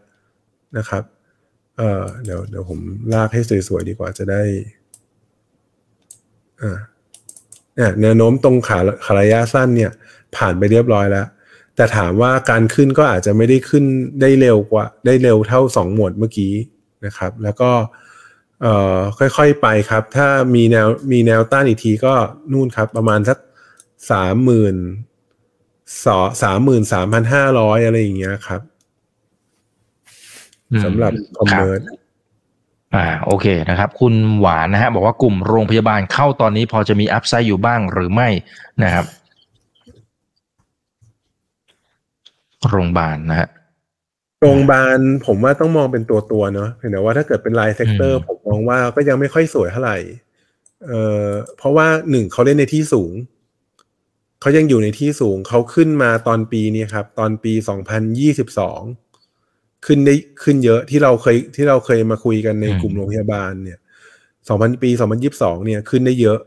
[0.77, 1.03] นะครับ
[1.77, 2.79] เอ่อเดี๋ยวเดี๋ยวผม
[3.13, 4.80] ลากให้สวยๆดีกว่าจะได้อ่าเนี่ย
[8.01, 9.91] แนวโน้มตรงขาขาระยะสั้นเนี่ย
[10.35, 11.27] ผ่านไปเรียบร้อยแล้ว
[11.75, 13.85] แต่ถามว่าการขึ้นก็อาจจะไม่ได้ขึ้น
[14.21, 16.53] ได้เร็วกว่า ได้เร็วเท่าสองหมวดเมื่อกี้
[17.05, 17.71] นะครับ แล้วก็
[18.61, 18.99] เอ่อ
[19.37, 22.13] ค่อยๆไปครับ ถ้ามีแนวมีแนวต้านอีกทีก็
[22.51, 23.37] นู่นครับ ประมาณสัก
[24.11, 24.75] สามหมื่น
[26.05, 28.61] สอสามหมื่นสามพันห้าร้อยอะไรอย่างเงี้ยครับ
[30.71, 31.77] อืมสำหรับ commerce
[32.95, 38.29] อ่าโอเคนะครับ คุณหวานนะฮะบอกว่ากลุ่มโรงพยาบาลเข้าตอนนี้พอจะมี upside อยู่บ้างหรือไม่
[38.83, 39.05] นะครับ
[42.69, 43.49] โรงพยาบาลนะฮะ
[44.41, 49.97] โรงพยาบาลผมว่าต้องมองเป็นตัวตัวๆเนาะเพียงแต่ว่าถ้าเกิดเป็นราย sector อืมผมมองว่าก็ยังไม่ค่อยสวยเท่าไหร่
[50.85, 53.13] เอ่อเพราะว่าหนึ่งเขาเล่นในที่สูง
[54.41, 58.81] เขายังอยู่ในที่สูงเขาขึ้นมาตอนปีนี้ครับ ตอนปีสองพันยี่สิบสอง
[59.85, 63.79] ขึ้นได้ขึ้นเยอะที่เราเคยที่เราเคยมาคุยกันในอืมกลุ่มโรงพยาบาลเนี่ย
[64.47, 66.39] สองพันปีสองพันยิบสองเนี่ยขึ้นได้เยอะ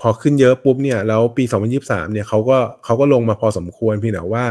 [0.00, 4.44] พอขึ้นเยอะปุ๊บเนี่ยแล้วปีสองพันยิบสามเนี่ยเขาก็เขาก็ลงมาพอสมควรเพียงแต่ว่า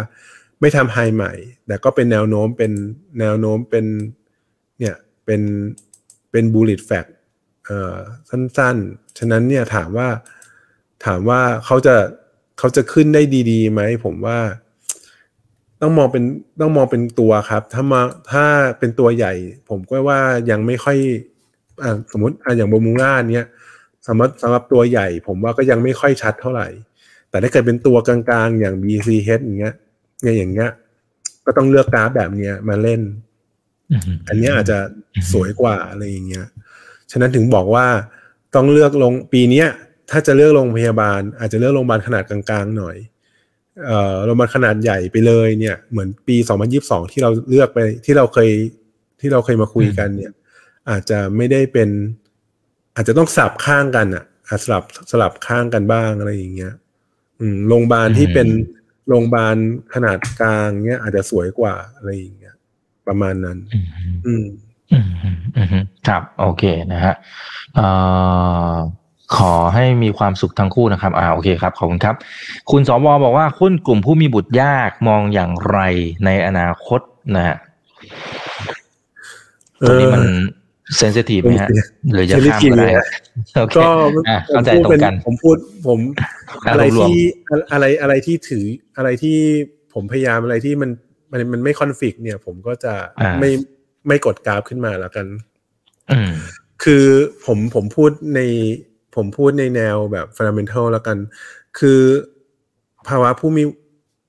[0.59, 1.33] ไม่ทำไฮใหม่
[1.67, 2.71] แต่ก็เป็นแนวโน้มเป็น
[3.19, 3.85] แนวโน้มเป็น
[4.79, 5.41] เนี่ยเป็น
[6.31, 7.05] เป็นบูล e ตแฟก
[7.65, 7.97] เอ่อ
[8.29, 10.07] สั้นๆ ฉะนั้นเนี่ยถามว่า
[11.05, 11.95] ถามว่าเขาจะ
[12.59, 14.39] เขาจะขึ้นได้ดีๆไหมผมว่า
[15.83, 16.23] ต้องมองเป็น
[16.61, 18.45] ต้องมองเป็นตัวครับ ถ้ามาถ้า
[18.79, 19.33] เป็นตัวใหญ่
[19.69, 20.97] ผมก็ว่ายังไม่ค่อย
[21.83, 23.47] อ่าสมมติอ่าอย่างโบมูล่าเนี่ย
[24.07, 26.67] สำหรับสำหรับตัวใหญ่ ผมว่าก็ยังไม่ค่อยชัดเท่าไหร่
[27.29, 29.75] แต่ถ้าเกิดเป็นตัวกลางๆ อย่าง BCH อย่างเงี้ย
[30.21, 30.69] เนี่ยอย่างเงี้ย
[31.45, 33.01] ก็ต้องเลือกกราฟแบบเนี้ยมาเล่น
[34.27, 34.77] อันเนี้ยอาจจะ
[35.31, 36.45] สวยกว่าอะไรอย่างเงี้ย
[37.11, 37.85] ฉะนั้นถึงบอกว่า
[38.55, 39.67] ต้องเลือกลงปีเนี้ย
[40.11, 43.12] ถ้าจะเลือกโรงพยาบาล อาจจะเลือกโรงพยาบาลขนาดกลางๆหน่อยเอ่อ
[44.25, 46.35] โรงพยาบาลขนาดใหญ่ไปเลยเนี่ย เหมือนปี
[46.75, 48.49] 2022 ที่เราเลือกไปที่เราเคย
[49.21, 50.31] ที่เราเคยมาคุยกันเนี่ย
[50.89, 51.89] อาจจะไม่ได้เป็น
[52.95, 56.73] อาจจะต้องสลับข้างกันอะอาจสลับสลับข้างกันบ้างอะไรอย่างเงี้ย
[57.39, 58.47] อืมโรงพยาบาลที่เป็น
[59.07, 59.55] โรงพยาบาล
[59.93, 62.55] ขนาดกลางเนี่ยอาจจะสวยกว่าอะไรอย่างเงี้ย
[63.07, 64.45] ประมาณนั้น อืม
[64.91, 66.63] อืมอืมอืมอืมครับ โอเค
[66.93, 67.15] นะฮะ
[67.75, 67.87] เอ่
[68.71, 68.75] อ
[69.37, 72.15] ขอให้มีความสุขทั้งคู่นะครับ อ่า โอเคครับ ขอบคุณครับ
[72.71, 75.79] คุณสวบอกว่าหุ้นกลุ่มผู้มีบุตรยากมองอย่างไร
[76.25, 77.01] ในอนาคต
[77.35, 77.57] นะฮะ
[79.87, 80.25] ตรงนี้มัน
[80.97, 81.69] เซนซิทีฟไหมฮะ
[82.13, 83.07] หรือจะข้ามก็ได้ฮะ
[83.55, 83.87] โอเคก็
[84.29, 87.21] อะผมเข้าใจพูดตรเป็งนกัน ผมพูด ผมอะอะไรรวมที่
[87.73, 88.65] อะไรอะไรที่ถือ
[88.97, 89.37] อะไรที่
[89.93, 90.89] ผมพยายามอะไรที่มัน
[91.31, 93.51] มันมันไม่คอนฟ lict เนี่ย ผมก็จะอ่าไม่
[94.07, 95.25] ไม่กดกราฟขึ้นมาแล้วกัน
[96.11, 96.31] อืม
[96.83, 97.05] คือ
[97.45, 98.41] ผมผมพูดใน
[99.15, 101.17] ผมพูดในแนวแบบ fundamental แล้วกัน
[101.79, 102.01] คือ
[103.07, 103.63] ภาวะผู้มี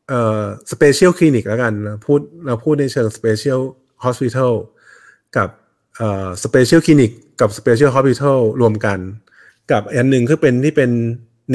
[0.09, 3.61] เอ่อ special clinic แล้วกันนะพูดเราพูดในเชิง special
[4.05, 4.53] hospital
[5.37, 5.49] กับ
[5.97, 8.99] เอ่อ special clinic กับ special hospital รวมกัน
[9.73, 10.91] กับอันหนึ่งคือเป็นที่เป็น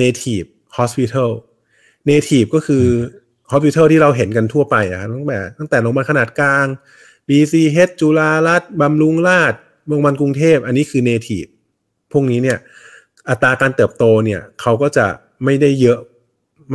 [0.01, 1.29] native hospital
[2.09, 2.85] native ก็คือ
[3.51, 6.65] hospital ที่เราเห็นกันทั่วไปอะตั้งแต่ตั้งแต่โรงพยาบาลขนาดกลาง
[7.27, 11.49] BCH จุฬารัฐบำรุงราษฎร์โรงพยาบาลกรุงเทพ อันนี้คือ native
[12.11, 12.57] พวกนี้เนี่ย
[13.29, 15.07] อัตราการเติบโตเนี่ยเขาก็จะ
[15.43, 15.99] ไม่ได้เยอะ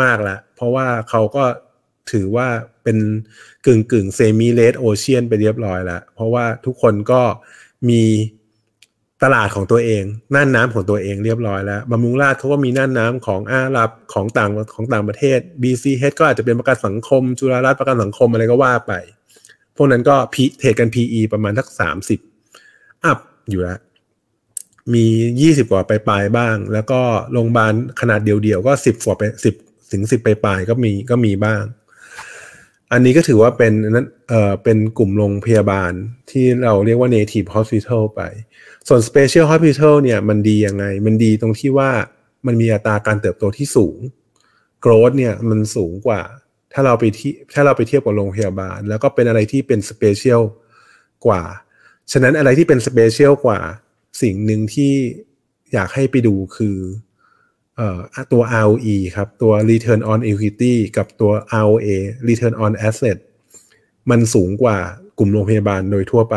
[0.02, 1.44] มากล้วเพราะว่าเขาก็
[2.12, 2.48] ถือว่า
[2.82, 2.98] เป็น
[3.66, 7.22] กึ่งกึ่ง semi red ocean ไปเรียบร้อยแล้ว เพราะว่าทุกคนก็
[7.88, 8.02] มี
[9.22, 18.92] ตลาดของตัวเองน่านน้ำของตัวเองเรียบร้อยแล้วบำรุงราษฎร์เขาก็มีน่านน้ำของอาหรับของต่างของต่างประเทศ BCH ก็อาจจะเป็นประกันสังคม จุฬารัตน์ประกันสังคมอะไรก็ว่าไป
[19.76, 22.20] พวกนั้นก็ PE trade กัน PE ประมาณสักสามสิบ
[23.04, 23.18] up
[23.50, 23.78] อยู่แล้ว
[24.92, 25.06] มี
[25.40, 27.00] ยี่สิบกว่าไปปลายบ้าง แล้วก็
[27.32, 29.54] โรงพยาบาลขนาดเดียวๆก็สิบกว่าไปสิบ
[29.92, 31.62] ถึงสิบไปปลายก็มีก็มีบ้าง
[32.92, 35.92] อันนี้ก็ถือว่าเป็นนั้นเอ่อเป็นกลุ่มโรงพยาบาล
[36.30, 38.20] ที่เราเรียกว่า native hospital ไป
[38.88, 41.90] ส่วน special hospital เนี่ยมันดียังไง มันดีตรงที่ว่า
[42.46, 43.96] มันมีอัตราการเติบโตที่สูง
[44.84, 46.22] growth เนี่ยมันสูงกว่า
[46.72, 50.42] ถ้าเราไปที่ถ้าเราไปเทียบกับโรงพยาบาล แล้วก็เป็นอะไรที่เป็น special
[51.26, 51.42] กว่า
[52.12, 53.60] ฉะนั้นอะไรที่เป็น special กว่า
[54.22, 54.92] สิ่งหนึ่งที่
[55.72, 56.78] อยากให้ไปดูคือ
[57.76, 57.98] เอ่อ
[58.32, 61.32] ตัว ROE ครับ ตัว Return on Equity กับตัว
[61.64, 61.88] ROA
[62.28, 63.18] Return on Asset
[64.10, 64.78] มันสูงกว่า
[65.18, 66.36] กลุ่มโรงพยาบาลโดยทั่วไป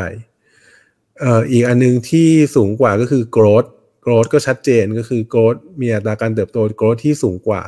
[1.20, 3.70] เอ่ออีกอันนึงที่สูงกว่าก็คือ growth
[4.06, 7.64] growth ก็ชัดเจนก็คือ growth มีอัตราการเติบโต growth ที่สูงกว่า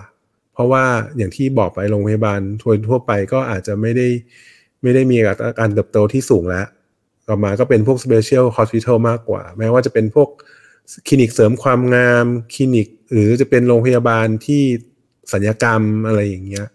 [0.54, 0.86] เพราะว่า
[1.18, 4.08] อย่างที่บอกไปโรงพยาบาลทั่วทั่วไปก็อาจจะไม่ได้
[4.82, 6.68] ไม่ได้มีอัตราการเติบโตที่สูงแล้ว
[7.30, 10.30] ต่อมาก็เป็นพวก special hospital มากกว่า แม้ว่าจะเป็นพวก
[11.08, 14.64] คลินิกเสริมความงามคลินิก หรือจะเป็นโรงพยาบาลที่
[15.34, 16.68] สัญญกรรมอะไรอย่างเงี้ย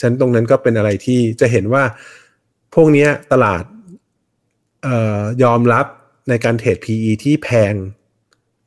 [0.00, 1.84] ฉันตรงนั้นก็เป็นอะไรที่จะเห็นว่า
[2.74, 3.64] พวกนี้ตลาด
[4.86, 5.86] ออยอมรับ
[6.28, 7.74] ในการเทรด PE ที่แพง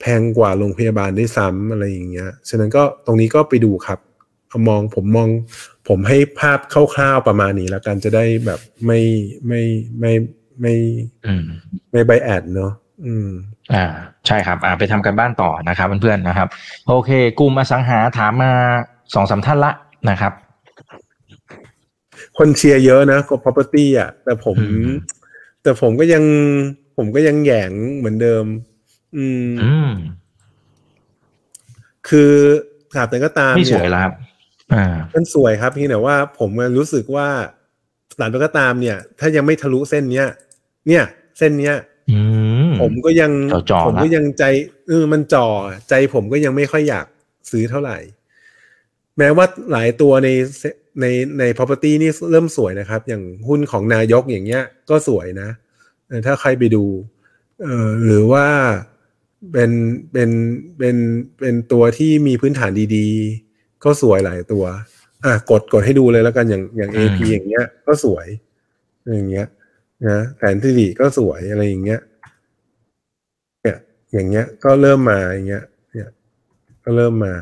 [0.01, 3.99] แพงกว่าโรงพยาบาลด้วยซ้ำอะไรอย่างเงี้ย ฉะนั้นก็ตรงนี้ก็ไปดูครับ
[4.69, 5.29] มองผมมอง
[5.87, 9.01] ผมให้ภาพคร่าวๆประมาณนี้แล้วกันจะได้แบบไม่
[9.47, 9.61] ไม่
[9.99, 10.13] ไม่
[10.59, 10.73] ไม่
[11.25, 11.43] อืม
[11.91, 12.71] ไม่ไบแอดเนาะ
[13.05, 13.29] อืม
[13.73, 13.85] อ่า
[14.27, 16.47] ใช่ครับอ่าไปทำกันบ้านต่อนะครับเพื่อนๆนะครับ
[16.87, 18.51] โอเค กลุ่มอสังหาถามมา
[19.13, 19.71] สองสามท่านละ
[20.09, 20.33] นะครับ
[22.37, 24.91] คนเชียร์เยอะนะกับ property อะ แต่ผมอืม
[25.63, 26.23] แต่ผมก็ยัง
[26.97, 28.45] ผมก็ยังแหยงเหมือนเดิม
[29.17, 29.91] อืมอืม
[32.09, 32.33] คือ
[32.95, 34.13] ถามแต่ก็ตามไม่สเนี่วยแล้วครับ
[34.73, 37.27] อ่ามันสวยครับเพียงแต่ว่าผมรู้สึกว่า
[38.19, 40.27] ถามแต่ก็ตามเนี่ย ถ้ายังไม่ทะลุเส้นเนี้ย
[40.87, 41.03] เนี่ย
[41.37, 41.75] เส้นเนี้ย
[42.11, 42.19] อื
[42.67, 43.31] มผมก็ยัง
[43.71, 44.43] จ่อๆผมก็ละยังใจ
[44.87, 45.47] เออมันจ่อ
[45.89, 47.05] ใจผมก็ยังไม่ค่อยอยาก
[47.51, 47.97] ซื้อเท่าไหร่
[49.17, 50.29] แม้ว่าหลายตัวใน
[51.01, 51.05] ใน
[51.39, 55.49] ใน property นี่เริ่มสวยนะครับ อย่างหุ้นของนายกอย่างเงี้ย ก็สวยนะ
[56.07, 56.83] เออถ้าใครไปดู
[57.63, 58.45] เออหรือว่า
[59.51, 59.71] เป็น
[60.11, 60.29] เป็น
[60.77, 60.95] เป็น
[61.39, 64.63] เป็นตัวที่มีพื้นฐานดีๆ ก็สวยหลายตัว
[65.25, 68.27] อะกดกดให้ดูเลยแล้วกันอย่างอย่างอืม AP อย่างเงี้ย ก็สวย
[69.15, 69.45] อย่างเงี้ย
[70.09, 72.01] นะแผนที่ดีก็สวยอะไรอย่างเงี้ย
[73.61, 73.77] เนี่ย
[74.13, 76.09] อย่างเงี้ยก็เริ่มมาอย่างเงี้ยเนี่ย
[76.83, 77.33] ก็เริ่มมา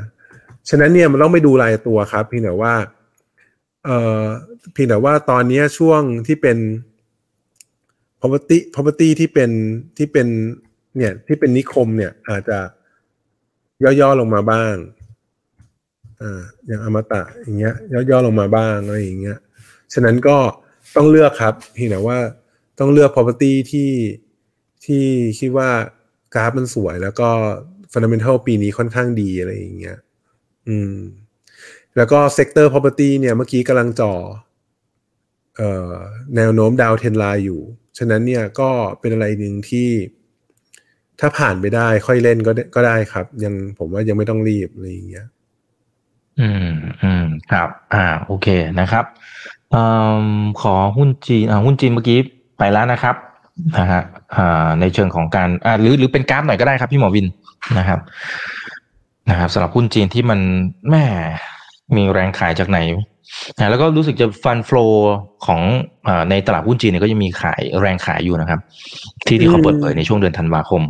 [0.70, 2.74] ฉะนั้นเนี่ยมันต้องไปดูรายตัวครับเพียงแต่ว่า
[3.86, 4.26] เอ่อ
[4.74, 6.58] เพียงแต่ว่าตอนเนี้ยช่วงที่เป็น
[8.20, 9.50] property property ที่เป็น
[9.98, 10.28] ที่เป็น
[10.98, 12.60] เนี่ยที่เป็นนิคมเนี่ย อาจจะ
[13.84, 14.76] ย่อๆลงมาบ้าง
[16.22, 17.74] อ่าอย่างอมตะอย่างเงี้ย
[18.10, 19.38] ย่อๆลงมาบ้างอะไรอย่างเงี้ย
[19.94, 20.38] ฉะนั้นก็
[20.96, 22.18] ต้องเลือกครับเพียงแต่ว่า
[22.80, 23.92] ต้องเลือก property ที่
[24.86, 25.04] ที่
[25.40, 25.70] คิดว่า
[26.34, 27.30] กราฟมันสวย แล้วก็
[27.92, 29.98] fundamental ปีนี้ค่อนข้างดีอะไรอย่างเงี้ย
[30.68, 30.96] อืม
[31.98, 34.14] แล้วก็ sector property เนี่ยเมื่อกี้กำลังจ่อ
[35.58, 35.96] เอ่อ
[36.36, 37.62] แนวโน้มดาวเทนไลน์อยู่
[37.98, 39.90] ฉะนั้นเนี่ยก็เป็นอะไรหนึ่งที่
[41.20, 45.28] ถ้าผ่านไปได้ค่อยเล่นก็ได้ก็ได้ครับ ยังผมว่ายังไม่ต้องรีบอะไรอย่างเงี้ย
[46.40, 48.48] อืมอืมครับ อ่า โอเค
[48.80, 49.06] นะครับ
[49.74, 49.84] อ่
[50.24, 50.26] อ
[50.62, 52.20] ขอหุ้นจีนอ่าหุ้นจีนเมื่อกี้
[52.58, 53.16] ไปแล้วนะครับ
[53.78, 54.02] นะฮะ
[54.36, 57.28] อ่าในเชิงของการอ่าหรือหรือเป็นกราฟหน่อยก็ได้ครับพี่หมอวิน
[57.78, 58.00] นะครับ
[59.30, 60.40] นะครับสำหรับหุ้นจีนที่มัน
[60.90, 61.04] แม่
[61.96, 62.80] มีแรงขายจากไหน
[63.58, 64.86] นะแล้วก็รู้สึกจะฟันฟลอ
[65.46, 65.62] ของ
[66.08, 68.60] อาในตลาดหุ้นจีนเนี่ยก็ยังมีขายแรงขายอยู่นะครับ
[69.28, 70.82] ที่ที่เขาเปิดเผยในช่วงเดือนธันวาคม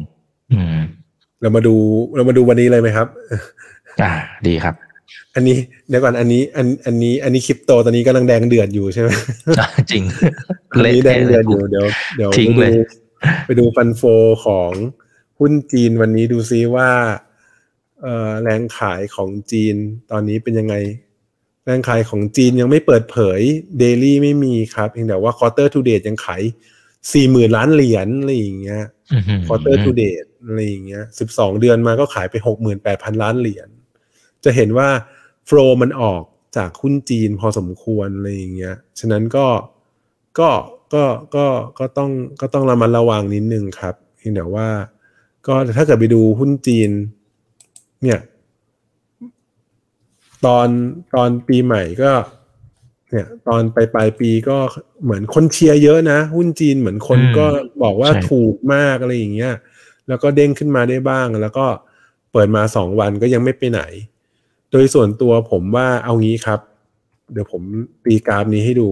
[0.54, 0.78] อืม
[1.42, 1.76] เรามาดู
[2.16, 3.08] เรามาดูวันนี้เลยไหมครับ
[4.04, 4.12] อ่า
[4.48, 4.76] ดีครับ
[5.36, 5.58] อันนี้
[5.90, 9.10] เดี๋ยวก่อนอันนี้ อันอันนี้อันนี้คริปโตตอนนี้กำลังแดงเดือดอยู่ใช่ไหม
[9.92, 10.04] จริง
[10.72, 11.86] อันนี้แดงเดือดอยู่เดี๋ยว
[12.18, 12.82] เดี๋ยวทิ้งไปเลยดู
[13.46, 14.02] ไปดูฟันโฟ
[14.46, 14.72] ของ
[15.40, 16.90] หุ้นจีนวันนี้ดูซิว่า
[18.02, 19.76] เอ่อแรงขายของจีน
[20.12, 20.76] ตอนนี้เป็นยังไง
[21.66, 23.42] แรงขายของจีนยังไม่เปิดเผย
[23.80, 26.42] เดลี่ไม่มีครับเพียงแต่ว่า quarter to date ยังขาย
[27.14, 33.68] สี่หมื่นล้านเหรียญอะไรอย่างเงี้ยอื้อหือ quarter to date อะไรอย่างเงี้ยสิบสองเดือนมาก็ขายไปหกหมื่นแปดพันล้านเหรียญ
[34.46, 34.90] จะเห็นว่า
[35.46, 36.24] โฟลมันออก
[36.58, 39.48] จากหุ้นจีนพอสมควรอะไรอย่างเงี้ย ฉะนั้นก็
[40.40, 40.50] ก็
[40.94, 41.46] ก็ก็
[41.80, 44.70] ก็ต้องก็ต้องระมัดระวังนิดนึงครับเพียงแต่ว่า
[45.48, 46.90] ก็ถ้าเกิดไปดูหุ้นจีน
[48.04, 48.20] เนี่ย
[50.46, 50.68] ตอน
[51.16, 52.12] ตอนปีใหม่ก็
[53.12, 54.58] เนี่ย ตอนปลายปลายปีก็
[55.04, 57.46] เหมือนคนเชียร์เยอะนะ หุ้นจีนเหมือนคนอืมก็
[57.84, 59.54] บอกว่าใช่ถูกมากอะไรอย่างเงี้ย
[60.08, 61.66] แล้วก็เด้งขึ้นมาได้บ้างแล้วก็
[62.32, 63.82] เปิดมาสองวันก็ยังไม่ไปไหน
[64.74, 66.60] โดยส่วนตัวผมว่าเอางี้ครับ
[67.32, 67.62] เดี๋ยวผม
[68.06, 68.90] ตีกราฟนี้ให้ดู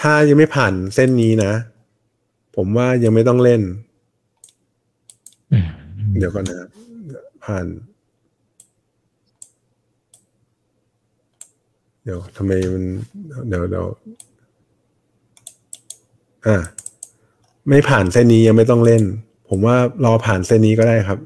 [0.00, 1.52] ถ้ายังไม่ผ่านเส้นนี้นะ
[2.56, 3.62] ผมว่ายังไม่ต้องเล่น
[5.52, 5.66] อืม
[6.18, 6.68] เดี๋ยวก่อนนะครับ
[7.44, 7.66] ผ่าน
[12.04, 12.84] เดี๋ยวทำไมมัน
[13.48, 13.86] เดี๋ยวเดี๋ยว
[16.46, 16.56] อ่า
[17.68, 19.02] ไม่ผ่านเส้นนี้ยังไม่ต้องเล่น
[19.48, 21.18] ผมว่ารอผ่านเส้นนี้ก็ได้ครับ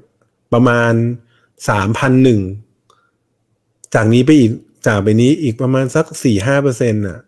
[0.52, 0.92] ประมาณ
[1.68, 2.40] สามพันหนึ่ง
[3.94, 4.50] จากนี้ไปอีก
[4.86, 7.18] จากไปนี้อีกประมาณสักสี่ห้าเปอร์เซ็นต์อะ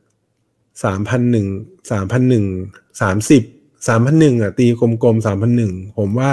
[0.85, 1.46] สามพันหนึ่ง
[1.90, 2.44] สามพันหนึ่ง
[3.00, 3.42] สามสิบ
[3.88, 4.66] สามพันหนึ่งอะตี
[5.02, 6.30] กลมๆสามพันหนึ่งผมว่า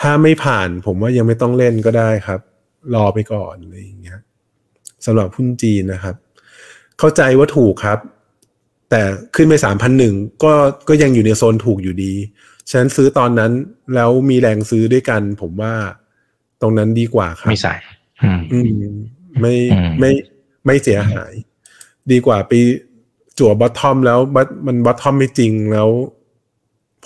[0.00, 2.40] ถ้าไม่ผ่านผมว่ายังไม่ต้องเล่นก็ได้ครับ
[2.94, 4.20] รอไปก่อนอะไรอย่างเงี้ย
[5.04, 6.16] สำหรับหุ้นจีนนะครับ
[6.98, 7.98] เข้าใจว่าถูกครับ
[8.90, 9.02] แต่
[9.34, 10.52] ขึ้นไปสามพันหนึ่งก็
[10.88, 12.12] ก็ยังอยู่ในโซนถูกอยู่ดี
[12.70, 13.52] ฉะนั้นซื้อตอนนั้น
[13.94, 15.74] แล้วมีแรงซื้อด้วยกัน ผมว่า
[16.60, 17.74] ตรงนั้นดีกว่าครับไม่ใส่
[18.22, 18.58] อืมอื
[18.94, 18.96] ม
[19.40, 20.10] ไม่อืมไม่
[20.66, 21.32] ไม่เสียหาย
[22.10, 22.52] ดีกว่าไป
[23.38, 25.88] จั่วบอททอมแล้วบัตมันบอททอมไม่จริงแล้ว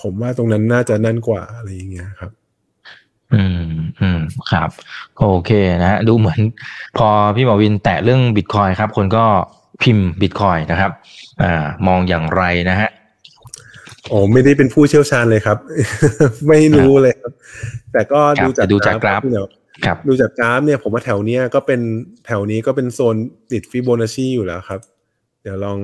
[0.01, 2.31] ผมว่าตรงนั้นน่าจะนั่นกว่าอะไรอย่างเงี้ยครับ
[3.33, 4.19] อืมอืม
[4.51, 4.69] ครับ
[5.19, 6.39] โอเคนะฮะดูเหมือน
[6.97, 9.25] พอพี่หมอวินแตะเรื่องบิตคอยครับ คนก็
[9.81, 10.91] พิมพ์บิตคอยนะครับ
[11.43, 12.89] อ่ามองอย่างไรนะฮะ
[14.09, 15.57] โอ้ไม่ได้เป็นผู้เชี่ยวชาญเลยครับ
[16.47, 17.31] ไม่รู้เลยครับ
[17.91, 19.47] แต่ก็ครับดูจากแต่ดูจากกราฟเดี๋ยว
[19.85, 21.81] ครับดูจากกราฟเนี่ยผมว่าแถวเนี้ยก็เป็น
[22.25, 23.15] แถวนี้ก็เป็นโซน
[23.51, 24.81] ติดฟิโบนัชชีอยู่แล้วครับ
[25.41, 25.79] เดี๋ยวลอง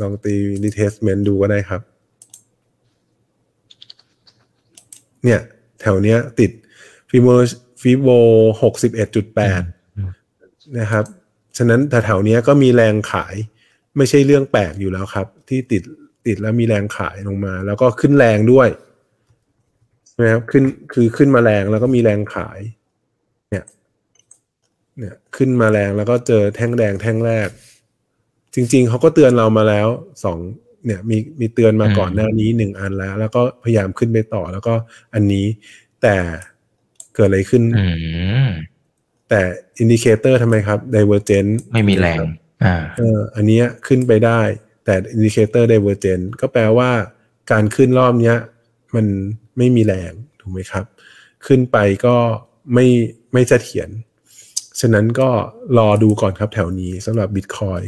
[0.00, 1.80] ลองตี retracement ดูก็ได้ครับ
[5.24, 5.40] เนี่ย
[5.80, 6.50] แถวเนี้ยติด
[7.10, 7.28] ฟิโบ
[7.82, 8.08] ฟิโบ
[8.62, 9.62] หกสิบเอ็ดจุดแปด
[10.78, 11.04] นะครับ
[11.56, 13.34] ฉะนั้นแถวๆเนี้ยก็มีแรงขาย
[13.96, 15.82] ไม่ใช่เรื่องแปลกอยู่แล้วครับ ที่ติด
[16.26, 18.68] ติดแล้วมีแรงขายลงมา แล้วก็ขึ้นแรงด้วย
[20.20, 22.58] นะครับขึ้นคือขึ้นมาแรงแล้วก็มีแรงขาย
[23.50, 23.64] เนี่ย
[24.98, 27.48] เนี่ยขึ้นมาแรงแล้วก็เจอแท่งแดงแท่งแรก
[28.54, 29.88] จริง ๆเขาก็เตือนเรามาแล้ว
[30.24, 30.38] สอง
[30.86, 34.74] เนี่ยมีมีเตือนมาอืมก่อนหน้านี้หนึ่งอันแล้ว แล้วก็พยายามขึ้นไปต่อแล้วก็
[35.14, 35.46] อันนี้
[36.02, 36.16] แต่
[37.14, 37.86] เกิดอะไรขึ้นอื
[38.46, 38.48] ม
[39.28, 39.40] แต่
[39.78, 42.20] indicator ทำไมครับ divergent ไม่มีแรง
[42.64, 44.40] อ่า เออ อันเนี้ยขึ้นไปได้
[44.90, 46.90] แต่ indicator divergent ก็แปลว่า
[47.50, 48.36] การขึ้นรอบเนี้ย
[48.94, 49.06] มัน
[49.58, 50.84] ไม่มีแรงถูกไหมครับ
[51.46, 51.76] ขึ้นไป
[52.06, 52.16] ก็
[52.74, 52.86] ไม่
[53.32, 53.88] ไม่เสถียร
[54.80, 55.30] ฉะนั้นก็
[55.78, 57.84] รอดูก่อนครับแถวนี้สำหรับ Bitcoin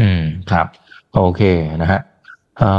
[0.00, 0.66] อืมครับ
[1.14, 1.42] โอเค
[1.82, 2.00] นะฮะ
[2.62, 2.72] อื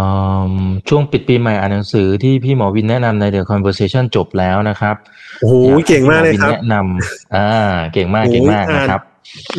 [0.53, 0.55] ม
[0.89, 4.95] ช่วงปิดปีใหม่อ่านหนังสือที่พี่หมอวินแนะนำใน The Conversation จบแล้วนะครับ
[5.39, 7.49] โอ้โหอยให้เก่งมากเลยพี่หครับวินแนะนำอ่า
[7.93, 9.01] เก่งมากโอ้ยเก่งมากอ่านนะครับ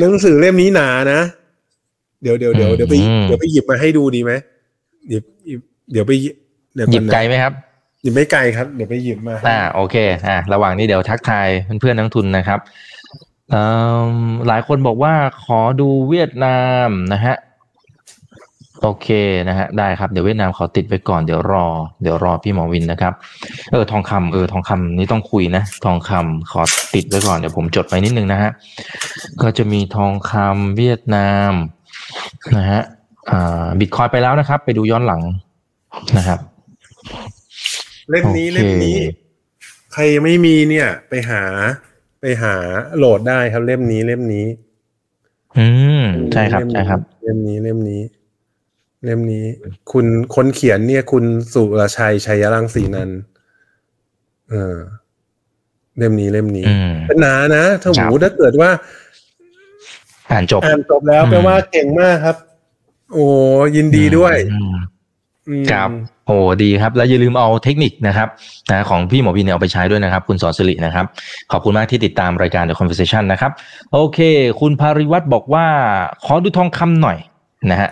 [0.01, 1.21] หนังสือเล่มนี้หนานะ
[2.25, 4.33] เดี๋ยวเดี๋ยวเดี๋ยวเดี๋ยวไปอืมเดี๋ยวไปหยิบมาให้ดูดีไหม
[5.09, 5.61] เดี๋ยวหยิบ
[5.93, 6.35] เดี๋ยวไปหยิบ
[6.75, 7.53] เดี๋ยวหยิบอนนะไกลไหมครับ
[8.03, 9.97] หยิบไม่ไกลครับ เดี๋ยวไปหยิบมาให้อ่าโอเค
[10.29, 11.49] อ่าระหว่างนี้เดี๋ยวทักทาย
[11.81, 12.59] เพื่อนๆนักทุนนะครับ
[13.51, 13.65] เอิ่
[14.13, 14.15] ม
[14.49, 17.37] หลายคนบอกว่าขอดูเวียดนามนะฮะ
[18.83, 19.09] โอเค
[19.49, 21.67] นะฮะได้ครับเดี๋ยวเวียดนามขอติดไว้ก่อนเดี๋ยวรอ
[22.03, 23.13] เดี๋ยวรอพี่หมอวินนะครับ
[23.73, 26.63] เออทองคำเออทองคำนี่ต้องคุยนะ ทองคำขอ
[26.95, 28.51] ติดไว้ก่อนเดี๋ยวผมจดไว้นิดนึงนะฮะ
[29.43, 31.51] ก็จะมีทองคำเวียดนาม
[32.57, 32.83] นะฮะ
[33.31, 35.23] อ่าบิตคอยไปแล้วนะครับ ไปดูย้อนหลัง
[36.17, 36.39] นะครับ
[38.11, 38.99] เล่มนี้โอเคเล่มนี้
[39.93, 41.43] ใครยังไม่มีเนี่ย ไปหา
[42.21, 42.55] ไปหา
[42.97, 44.47] โหลดได้ครับเล่มนี้เล่มนี้
[45.59, 45.67] อื
[46.03, 48.03] มใช่ครับเล่มนี้ใช่ครับ เล่มนี้เล่มนี้
[49.05, 49.45] เล่มนี้
[49.93, 51.25] คุณคนเขียนเนี่ย คุณ
[51.55, 53.21] สุรชัยชัยรังสีนันท์
[54.51, 54.77] เออ
[55.99, 58.71] เล่มนี้เล่มนี้อืมเป็นหนานะถ้าครัหูบถ้าเกิดว่า
[60.35, 62.37] อ่านจบอ่านจบแล้วอืมแปลว่าเก่งมากครับ
[63.13, 63.27] โอ้
[63.77, 64.75] ยินดีด้วยอืม
[65.49, 65.91] อืมครับ
[66.27, 68.29] โอ้ดีครับ แล้วอย่าลืมเอาเทคนิคนะครับ
[68.71, 71.07] นะของพี่หมอวินเนี่ยเอาไปใช้ด้วยนะครับ คุณสอนสิรินะครับ
[71.53, 73.53] ขอบคุณมากที่ติดตามรายการ The Conversation นะครับ
[73.93, 74.19] โอเค
[74.61, 75.67] คุณภาริวัตรบอกว่า
[76.25, 77.19] ขอดูทองคำหน่อย
[77.71, 77.91] นะฮะ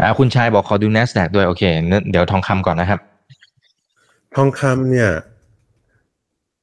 [0.00, 3.00] อ่าคุณชายบอกขอดู NASDAQ ด้วย โอเคงั้นเดี๋ยวทองคำก่อนนะครับ
[4.36, 5.10] ทองคำเนี่ย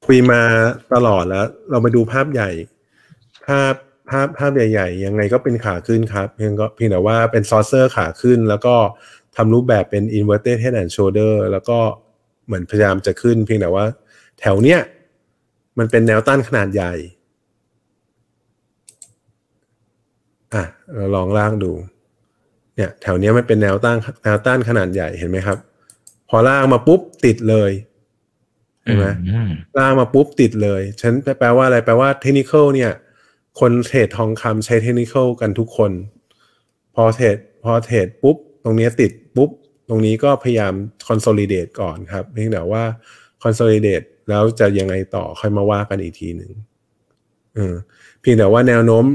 [0.05, 0.41] คุยมา
[0.93, 2.49] ตลอดแล้ว เรามาดูภาพใหญ่
[3.47, 3.73] ภาพ
[4.09, 8.75] ภาพภาพใหญ่ๆ ยังไงก็เป็นขาขึ้นครับ เพียงก็เพียงแต่ว่าเป็นซอเซอร์ขาขึ้น แล้วก็
[9.35, 11.77] ทำรูปแบบเป็น inverted head and shoulder แล้วก็
[12.45, 13.85] เหมือนพยายามจะขึ้น เพียงแต่ว่า
[14.39, 14.79] แถวเนี้ย
[15.77, 16.93] มันเป็นแนวต้านขนาดใหญ่
[20.53, 20.63] อะ
[20.95, 21.71] เราลองล่างดู
[22.75, 25.57] เนี่ยแถวเนี้ยมันเป็นแนวต้านแนวต้านขนาดใหญ่เห็นไหมครับ
[26.29, 27.71] พอล่างมาปุ๊บติดเลย
[28.83, 32.91] เห็นไหมอืมล่างมาปุ๊บติดเลย ฉันแปลว่าอะไรแปลว่าเทคนิคเนี่ย
[33.59, 35.91] คนเทรดทองคำใช้เทคนิคกันทุกคน
[36.95, 39.49] พอเทรดพอเทรดปุ๊บ ตรงนี้ติดปุ๊บ
[39.89, 40.73] ตรงนี้ก็พยายาม
[41.07, 42.83] consolidate ก่อนครับเพียงแต่ว่า
[43.43, 46.51] consolidate แล้วจะยังไงต่อค่อยมาว่ากันอีกทีหนึ่ง
[48.21, 49.05] เพียงแต่ว่าแนวโน้ม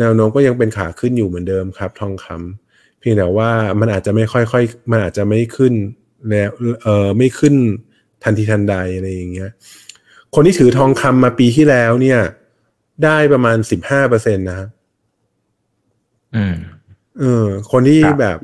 [0.00, 5.74] แนวโน้มก็ยังเป็นขาขึ้นอยู่เหมือนเดิมครับ ทองคำเพียงแต่ว่ามันอาจจะไม่ค่อยๆมันอาจจะไม่ขึ้น
[6.28, 6.50] แล้ว
[6.82, 7.54] เออไม่ขึ้น
[8.22, 9.50] ทันทีทันใดอะไรอย่างเงี้ย
[10.34, 12.20] คนที่ถือทองคำมาปีที่แล้วเนี่ย
[13.04, 14.68] ได้ประมาณสิบห้าเปอร์เซ็นต์นะครับ
[16.34, 16.56] อืม
[17.20, 18.38] เออคนที่ครับแบบ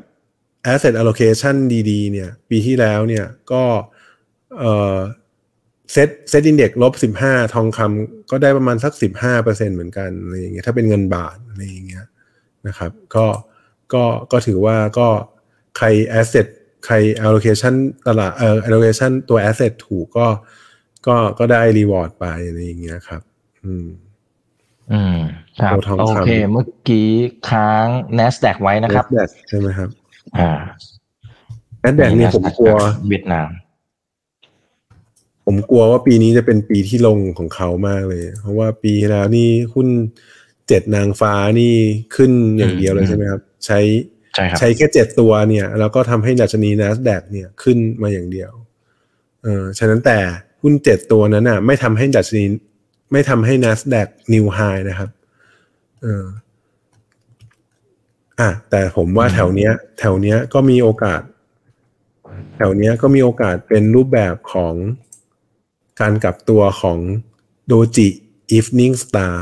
[0.73, 1.55] asset allocation
[1.89, 3.63] ดีๆ เนี่ย ปีที่แล้วเนี่ยก็
[4.59, 4.63] เอ
[4.95, 4.97] อ
[5.93, 12.05] SET SET Index ลบสิบห้าทองคำก็ได้ประมาณสักสิบห้าเปอร์เซ็นต์เหมือนกันอะไรอย่างเงี้ยถ้าเป็นเงินบาทอะไรอย่างเงี้ย
[12.67, 13.25] นะครับ ก็
[13.93, 15.07] ก็ก็ถือว่าก็
[15.77, 15.87] ใคร
[16.19, 16.47] asset
[16.85, 17.73] ใคร allocation
[18.07, 20.27] ตลาดเอ่อ allocation ตัว asset ถูกก็
[21.07, 23.21] ก็ก็ได้ reward ไปอะไรอย่างเงี้ยครับ
[23.63, 23.87] อืม
[24.93, 25.17] อืม
[25.61, 27.09] ครับตัวทองคำโอเคเมื่อกี้
[27.49, 27.85] ค้าง
[28.19, 29.89] NASDAQ ไว้นะครับ NASDAQ ใช่ไหมครับ
[30.37, 30.51] อ่า
[31.83, 32.75] NASDAQ เนี่ยผมกลัว
[33.07, 33.49] เวียดนาม
[35.45, 39.87] ผมกลัวว่าปีนี้จะเป็นปีที่ลงของเขามากเลย เพราะว่าปีที่แล้วนี่หุ้น
[40.67, 41.73] เจ็ดนางฟ้านี่
[42.15, 43.79] ขึ้นอย่างเดียวเลยอืมใช่ไหมครับ ใช้
[44.35, 48.51] ใช่ครับใช้แค่เจ็ดตัวเนี่ย แล้วก็ทำให้ดัชนี NASDAQ เนี่ยขึ้นมาอย่างเดียว
[49.43, 50.17] เออฉะนั้นแต่
[50.61, 52.43] หุ้นเจ็ดตัวนั้นน่ะ ไม่ทำให้ดัชนี
[53.11, 55.09] ไม่ทำให้ NASDAQ new high นะครับ
[56.01, 56.25] เออ
[58.39, 61.21] อะแต่ผมว่าอืมแถวเนี้ย แถวเนี้ยก็มีโอกาส
[62.55, 64.73] แถวเนี้ยก็มีโอกาสเป็นรูปแบบของ
[66.01, 66.97] การกลับตัวของ
[67.67, 68.07] โดจิ
[68.57, 69.35] evening star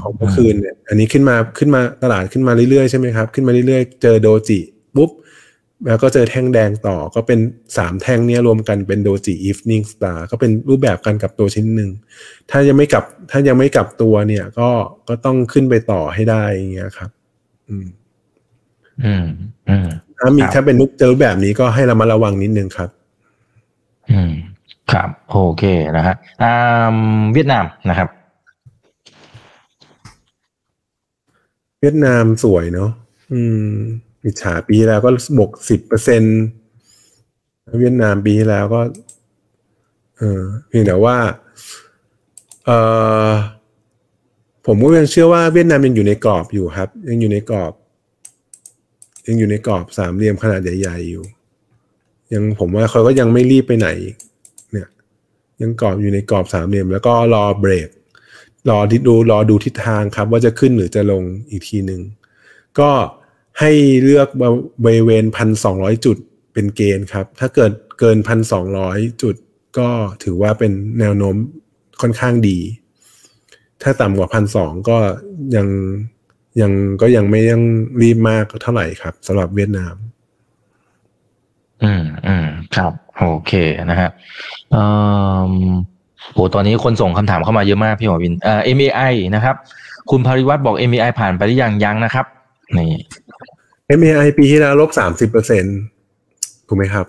[0.00, 4.58] ของเมื่อคืนเนี่ย อันนี้ขึ้นมาขึ้นมาตลาดขึ้นมาเรื่อยๆใช่ไหมครับ ขึ้นมาเรื่อยๆ เจอโดจิ
[4.96, 5.10] ปุ๊บ
[5.86, 7.38] แล้วก็เจอแท่งแดงต่อก็เป็น
[7.76, 11.90] สามแท่งเนี้ยรวมกันเป็นโดจิ evening star ก็เป็นรูปแบบการกลับตัวชิ้นหนึ่ง
[12.50, 14.68] ถ้ายังไม่กลับ ถ้ายังไม่กลับตัวเนี่ยก็
[15.08, 17.10] ก็ต้องขึ้นไปต่อให้ได้อย่างเงี้ยครับ
[17.68, 17.86] อืม
[19.04, 19.26] อืม
[19.68, 22.90] อืมถ้ามีครับถ้าเป็นรูปเจอรูปแบบนี้ก็ให้ระมัดระวังนิดนึงครับ
[24.12, 24.32] อืม
[24.92, 25.64] ครับ โอเค
[25.96, 26.96] นะฮะอ่า
[27.34, 28.08] เวียดนามนะครับ
[31.80, 32.90] เวียดนามสวยเนาะ
[33.32, 33.72] อืม
[34.24, 36.22] อิจฉาปีแล้วก็บวกสิบเปอร์เซ็น
[37.78, 38.80] เวียดนามปีแล้วก็
[40.18, 41.16] เออเพียงแต่ว่า
[42.64, 42.70] เอ
[43.28, 43.30] อ
[44.66, 47.72] ผมก็ยังเชื่อว่าเวียดนามยังอยู่ในกรอบอยู่ครับ ยังอยู่ในกรอบ
[49.26, 51.24] ยังอยู่ในกรอบสามเหลี่ยมขนาดใหญ่ๆอยู่
[52.32, 53.88] ยังผมว่าเขาก็ยังไม่รีบไปไหน
[54.72, 54.88] เนี่ย
[55.60, 57.88] ยังกรอบอยู่ในกรอบสามเหลี่ยม แล้วก็รอเบรก
[58.70, 62.00] รอดูรอดูทิศทางครับ ว่าจะขึ้นหรือจะลงอีกทีหนึ่ง
[62.78, 62.90] ก็
[63.60, 63.70] ให้
[64.04, 64.28] เลือก
[64.84, 66.16] บริเวณพันสองร้อยจุด
[66.52, 69.36] เป็นเกณฑ์ครับ ถ้าเกิดเกินพันสองร้อยจุด
[69.78, 69.88] ก็
[70.22, 71.36] ถือว่าเป็นแนวโน้ม
[72.00, 72.58] ค่อนข้างดี
[73.82, 74.98] ถ้าต่ำกว่าพันสองก็
[75.56, 75.66] ยัง
[76.60, 77.62] ยังก็ยังไม่ยัง
[78.02, 79.94] รีบมากเท่าไหร่ครับสำหรับเวียดนาม
[81.82, 83.52] อืมอืมครับ โอเค
[83.90, 84.10] นะฮะ
[84.74, 84.84] อ่
[85.50, 85.52] อ
[86.32, 89.56] โหตอนนี้คนส่งคำถามเข้ามาเยอะมากพี่หมอวินเอ่อ MAI นะครับ
[90.10, 92.26] คุณภริวัตรบอก MAI ผ่านไปหรือยังยังนะครับ
[92.76, 93.00] นี่
[93.98, 95.64] MAI ปีที่แล้วลบสามสิบเปอร์เซ็น
[96.66, 97.06] ถูกไหมครับ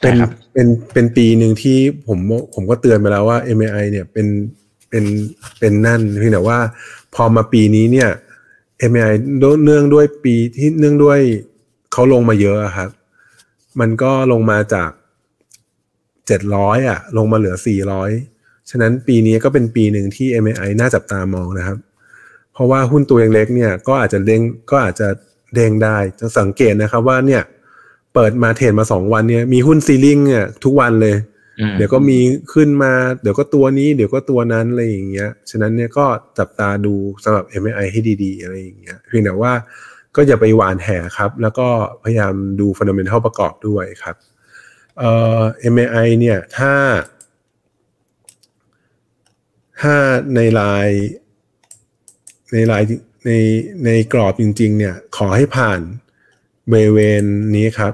[0.00, 2.18] เป็นครับเป็นเป็นปีหนึ่งที่ผม
[2.54, 4.26] ผมก็เตือนไปแล้วว่า MAI เนี่ยเป็น
[4.88, 5.04] เป็น
[5.58, 6.58] เป็นนั่นเพียงแต่ว่า
[7.14, 8.10] พอมาปีนี้เนี่ย
[8.90, 9.14] MAI
[9.64, 11.18] เนื่องด้วยปีที่เนื่องด้วย
[11.92, 12.90] เขาลงมาเยอะอะครับ
[13.80, 14.90] มันก็ลงมาจาก
[16.26, 18.10] เจ็ดร้อยอะ ลงมาเหลือสี่ร้อย
[18.70, 21.78] ฉะนั้นปีนี้ก็เป็นปีหนึ่งที่ MAI น่าจับตามองนะครับ
[22.52, 25.08] เพราะว่าหุ้นตัวเล็กๆเนี่ยก็อาจจะเด้งก็อาจจะ
[25.54, 27.42] เด้งได้จะสังเกตนะครับว่าเนี่ย
[28.14, 31.16] เปิดมาเทรดมาสองวันเนี่ยมีหุ้นซีลิงเนี่ยทุกวันเลย
[31.60, 32.18] อืมเดี๋ยวก็มี
[32.52, 36.06] ขึ้นมา เดี๋ยวก็ตัวนี้เดี๋ยวก็ตัวนั้นอะไรอย่างเงี้ยฉะนั้นเนี่ยก็
[36.38, 39.52] จับตาดูสำหรับ MAI ให้ดีๆ อะไรอย่างเงี้ยเพียงแต่ว่า
[40.16, 41.68] ก็อย่าไปหวานแห่ครับ แล้วก็
[42.04, 44.16] พยายามดูฟันเดเมนทัลประกอบด้วยครับ
[44.98, 45.40] เอ่อ
[45.74, 46.72] MAI เนี่ยถ้า
[49.80, 49.94] ถ้า
[50.34, 50.88] ในลาย
[52.52, 52.82] ในลาย
[53.28, 53.34] ใน
[53.84, 55.80] ในกรอบจริง ๆ เนี่ย ขอให้ผ่าน
[56.72, 57.22] บริเวณ
[57.56, 57.92] นี้ครับ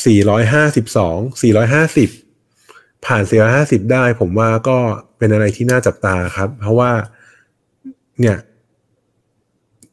[0.00, 3.22] 452 450 ผ่าน
[3.56, 4.78] 450 ได้ผมว่าก็
[5.18, 6.92] เป็นอะไรที่น่าจับตาครับ เพราะว่า
[8.20, 8.36] เนี่ย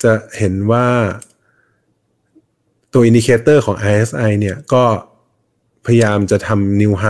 [0.04, 0.88] จะเห็นว่า
[2.94, 4.86] ตัว indicator ของ RSI เนี่ย ก็
[5.86, 7.06] พยายามจะทำ new high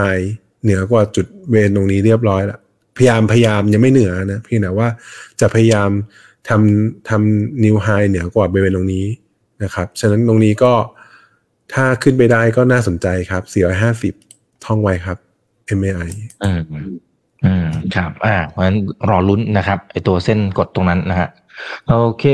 [0.63, 2.59] เหนือกว่าจุดเวนตรงนี้เรียบร้อยแล้ว
[2.97, 4.87] พยายามพยายามยังไม่เหนือนะเพียงแต่ว่า
[5.41, 5.89] จะพยายาม
[6.49, 9.05] ทำทำ new high เหนือกว่าบริเวณตรงนี้
[9.63, 10.73] นะครับฉะนั้นตรงนี้ก็
[11.73, 13.43] ถ้าขึ้นไปได้ก็น่าสนใจครับ
[14.23, 15.17] 450 ท่องไว้ครับ
[15.79, 16.09] MAI
[16.43, 16.61] อืม
[17.45, 18.77] อืมครับ อ่า เพราะฉะนั้น
[19.09, 21.29] รอลุ้นนะครับไอตัวเส้นกดตรงนั้นนะฮะ
[21.87, 22.25] โอเค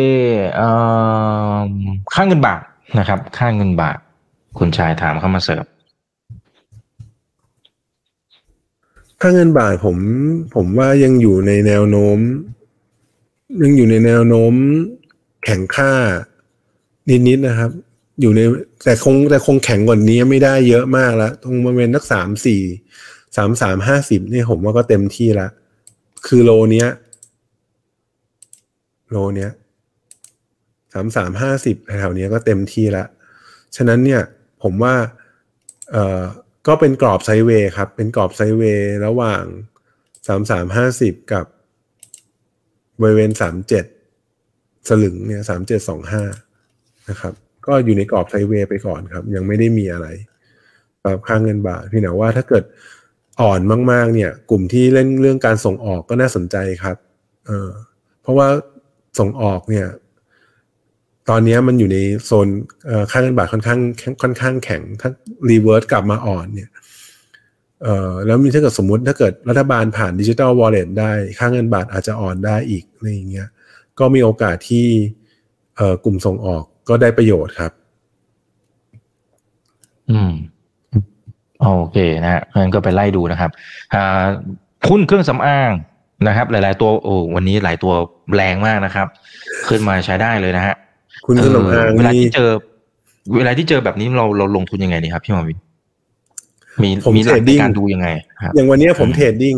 [0.56, 0.70] เอ่
[1.56, 1.58] อ
[2.14, 2.62] ค่าเงินบาท
[3.00, 3.98] นะครับ ค่าเงินบาท
[4.58, 5.66] คุณชายถามเข้ามาเสิร์ฟ
[9.22, 9.98] ค่าเงินบาทผม
[10.56, 12.18] ผมว่ายังอยู่ในแนวโน้ม
[13.62, 14.54] ยังอยู่ในแนวโน้ม
[15.46, 15.92] แข็งค่า
[17.10, 17.72] นิดๆนะครับ
[18.22, 18.42] อยู่ใน
[18.84, 22.62] แต่คงแต่คงแข็งกว่านี้ไม่ได้เยอะมากแล้วตรงบริเวณนักสามสี่
[23.36, 25.48] สามสามห้าสิบนี่ผมว่าก็เต็มที่ละ
[26.28, 26.90] คือโลเนี้ย
[29.12, 29.52] โลเนี้ย
[30.94, 33.06] สามสามห้าสิบแถวเนี้ยก็เต็มที่ละ
[33.76, 34.22] ฉะนั้นเนี่ย
[34.64, 34.96] ผมว่า
[35.92, 36.22] เอ่อ
[36.68, 39.44] ก็เป็นกรอบไซเวย์ครับ เป็นกรอบไซเวย์ระหว่าง
[40.28, 41.46] สามสามห้าสิบกับ
[43.02, 43.86] บริเวณสามเจ็ด
[44.90, 46.24] สลึงเนี่ยสามเจ็ดสองห้า
[47.10, 47.34] นะครับ
[47.68, 50.08] ก็อยู่ในกรอบ sideway ไปก่อนครับ ยังไม่ได้มีอะไร
[51.04, 52.64] ปรับค่างเงินบาทพี่หนาว่าถ้าเกิด
[53.42, 53.60] อ่อน
[53.92, 56.98] มากๆ เนี่ย กลุ่มที่เล่นเรื่องการส่งออกก็น่าสนใจครับ
[57.46, 57.70] เออ
[58.22, 58.48] เพราะว่า
[59.20, 59.88] ส่งออกเนี่ย
[61.30, 62.48] ตอนนี้มันอยู่ในโซน
[63.12, 63.80] ค่าเงินบาทค่อนข้าง
[64.22, 65.10] ค่อนข้างแข็ง ถ้า
[65.52, 66.70] reverse กลับมาอ่อนเนี่ย
[67.84, 73.48] เอ่อแล้วมีถ้าเกิดสมมุติถ้าเกิดรัฐบาลผ่านดิจิ t a ลวอลเล็ตได้ค่าเงินบาทอาจจะอ่อนได้อีกอะไรอย่างเงี้ย
[74.00, 74.88] ก็มีโอกาสที่
[75.78, 77.72] เอ่อกลุ่มส่งออกก็ได้ประโยชน์ครับ
[80.12, 80.34] อืม
[81.62, 83.52] โอเคนะฮะงั้นก็ไปไล่ดูนะครับ
[83.94, 84.24] อ่า
[84.90, 85.72] หุ้นเครื่องสำอาง
[86.28, 87.94] นะครับ หลาย ๆ ตัวโอ้วันนี้หลายตัว
[88.36, 89.08] แรงมากนะครับ
[89.68, 90.76] ขึ้นมาใช้ได้เลยนะฮะ
[91.26, 92.50] คุณขนมอางเวลานี่ที่เจอ
[93.36, 95.58] เวลาที่เจอแบบนี้เราเราลงทุนยังไงดีครับพี่หมอวิน
[96.82, 98.08] มีผมมีหลักใน trading การดูยังไง
[98.42, 99.56] ครับอย่างวันเนี้ยผมอืม trading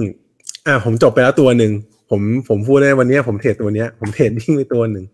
[0.68, 1.72] อ่าผมจบไปแล้วตัวหนึ่ง
[2.10, 5.06] ผมผมพูดได้วันเนี้ยผม trade ตัวเนี้ย ผม trading ไปตัวหนึ่ง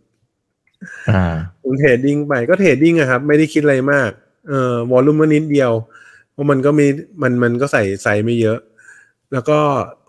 [1.09, 1.23] อ่า
[1.63, 4.09] ผม trading ไปก็ trading อะครับ ไม่ได้คิดอะไรมาก
[4.47, 5.71] เอ่อ volume ก็นิดเดียว
[6.31, 6.87] เพราะมันก็มี
[7.21, 8.59] มันมันก็ใส่ไซส์ไม่เยอะ
[9.33, 9.59] แล้วก็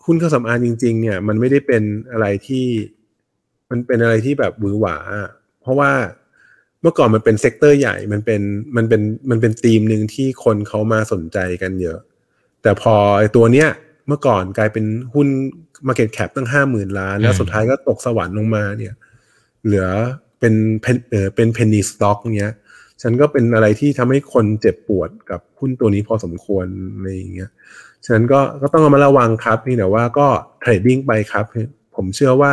[0.05, 1.83] หุ้นเครื่องสำอางจริง ๆ เนี่ย มันไม่ได้เป็น
[2.13, 2.67] อะไรที่
[3.71, 5.31] มันเป็นอะไรที่แบบหวือหวาอะ
[5.61, 5.91] เพราะว่า
[6.83, 8.41] เมื่อก่อนมันเป็น sector ใหญ่มันเป็น
[8.77, 11.99] มันเป็นมันเป็นธีมหนึ่งที่คนเขามาสนใจกันเยอะ
[12.63, 13.69] แต่พอไอ้ตัวเนี้ย
[14.09, 15.29] เมื่อก่อนกลายเป็นหุ้น
[15.87, 18.95] Market Cap ตั้งห้าหมื่นล้าน แล้วอืมสุดท้ายก็ตกสวรรค์ลงมาเนี่ย
[19.65, 19.87] เหลือ
[20.41, 22.55] เป็น pen เออเป็น penny stock เงี้ย
[23.03, 27.51] ฉันก็เป็นอะไรที่ทำให้คนเจ็บปวดกับหุ้นตัวนี้พอสมควรอะไรอย่างเงี้ย
[28.05, 30.27] ฉะนั้นก็ก็ต้องมาระวังครับพี่แต่ว่าก็
[30.61, 31.45] trading ไปครับ
[31.97, 32.53] ผมเชื่อว่า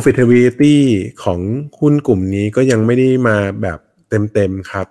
[0.00, 0.76] profitability
[1.24, 1.40] ของ
[1.80, 3.78] หุ้นกลุ่มนี้ก็ยังไม่ได้มาแบบ
[4.08, 4.86] เต็มๆครับ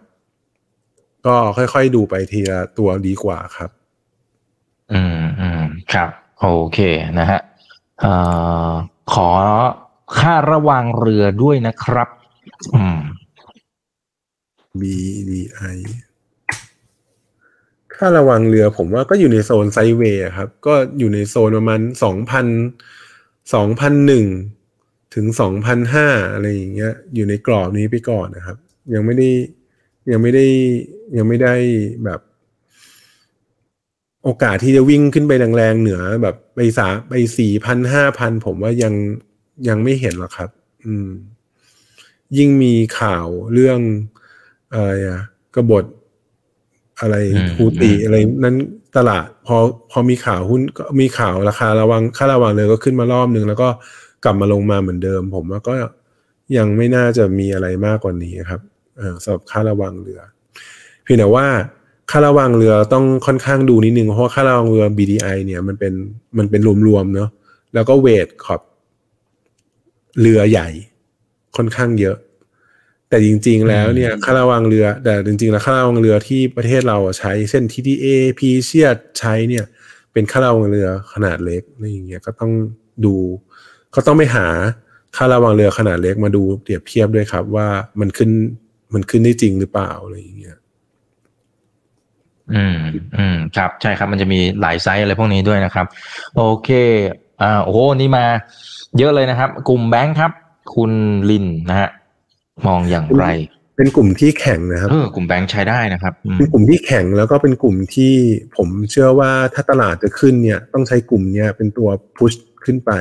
[1.26, 3.70] ก็ค่อยๆดูไปทีละตัวดีกว่าครับ
[4.94, 6.80] อืมอืมครับ โอเค
[7.20, 7.42] นะฮะ
[8.00, 8.14] เอ่
[8.68, 8.70] อ
[9.14, 9.30] ขอ
[10.20, 12.10] ค่าระวังเรือด้วยนะครับ
[12.76, 13.00] อืม
[14.80, 15.78] BDI
[17.96, 22.46] ค่าระวังเรือผมว่าก็อยู่ในโซนไซด์เวย์อะครับ ก็อยู่ในโซนประมาณสองพัน
[23.54, 24.26] สองพันหนึ่ง
[25.16, 28.58] ถึงสองพันห้าอะไรอย่างเงี้ย อยู่ในกรอบนี้ไปก่อนนะครับ
[28.94, 29.30] ยังไม่ได้
[30.12, 30.46] ยังไม่ได้
[31.18, 31.54] ยังไม่ได้
[32.06, 32.20] แบบ
[34.24, 38.94] โอกาสที่จะวิ่งขึ้นไปแรงๆเหนือแบบไปสาไปสี่พันห้าพันผมว่ายัง
[39.68, 40.50] ยังไม่เห็นหรอกครับ
[40.86, 41.08] อืม
[42.38, 43.80] ยิ่งมีข่าวเรื่อง
[44.74, 45.22] อะไรอะ
[45.56, 45.86] กบฏ
[47.00, 48.56] อะไรอืมฮูตีอะไรนั้น
[48.98, 49.58] ตลาด พอ
[49.92, 53.70] พอมีข่าวหุ้นก็มีข่าวราคาระวังค่าระวังเลยก็ขึ้นมารอบหนึ่งแล้วก็
[54.24, 55.74] กลับมาลงมาเหมือนเดิม ผมว่าก็
[56.58, 58.62] ยังไม่น่าจะมีอะไรมากกว่านี้ครับ
[58.98, 60.22] เออสำหรับค่าระวังเรือ
[61.04, 61.48] เพียงแต่ว่า
[62.12, 65.94] ค่าระวังเรือต้องค่อนข้างดูนิดนึงเพราะว่าค่าระวังเรือ BDI เนี่ยมันเป็น
[66.38, 67.30] มันเป็นรวมๆเนาะ
[67.74, 68.62] แล้วก็เวทขอบ
[70.20, 70.70] เรือใหญ่
[71.56, 72.18] ค่อนข้างเยอะ
[73.10, 78.06] แต่จริง ๆ แล้วเนี่ยค่าระวังเรือ แต่จริงๆแล้วค่าระวังเรือที่ประเทศเราอะใช้เช่น TTA
[78.40, 78.90] P เชีย
[79.20, 79.66] ใช้เนี่ย
[80.14, 82.52] เป็นค่าระวังเรือขนาดเล็กนี่อย่างเงี้ยก็ต้อง
[83.06, 83.16] ดู
[83.96, 84.46] ก็ต้องไปหา
[85.16, 87.68] ค่าระวังเรือขนาดเล็กมาดูเปรียบเทียบด้วยครับ ว่า
[88.00, 88.32] มันขึ้น
[88.94, 90.58] มันขึ้นได้จริงหรือเปล่าอะไรอย่างเงี้ย
[92.54, 92.78] อืม
[93.18, 95.86] อืมครับใช่ครับ มันจะมีหลายไซส์อะไรพวกนี้ด้วยนะครับ
[96.36, 96.70] โอเค
[97.42, 98.26] อ่าโอ้โหนี่มา
[98.98, 100.32] เยอะเลยนะครับ กลุ่มแบงค์ครับ
[100.76, 100.92] คุณ
[101.30, 101.90] ลินนะฮะ
[102.68, 103.26] มองอย่างไร
[103.78, 108.14] เป็นกลุ่มที่แข็งนะครับเออกลุ่มแบงค์ใช้ได้นะครับอืมเป็นกลุ่มที่แข็งแล้วก็เป็นกลุ่มที่
[108.58, 112.34] ผมเชื่อว่าถ้าตลาดจะขึ้นเนี่ย ต้องใช้กลุ่มเนี้ยเป็นตัวพุช
[112.66, 112.92] ขึ้นไป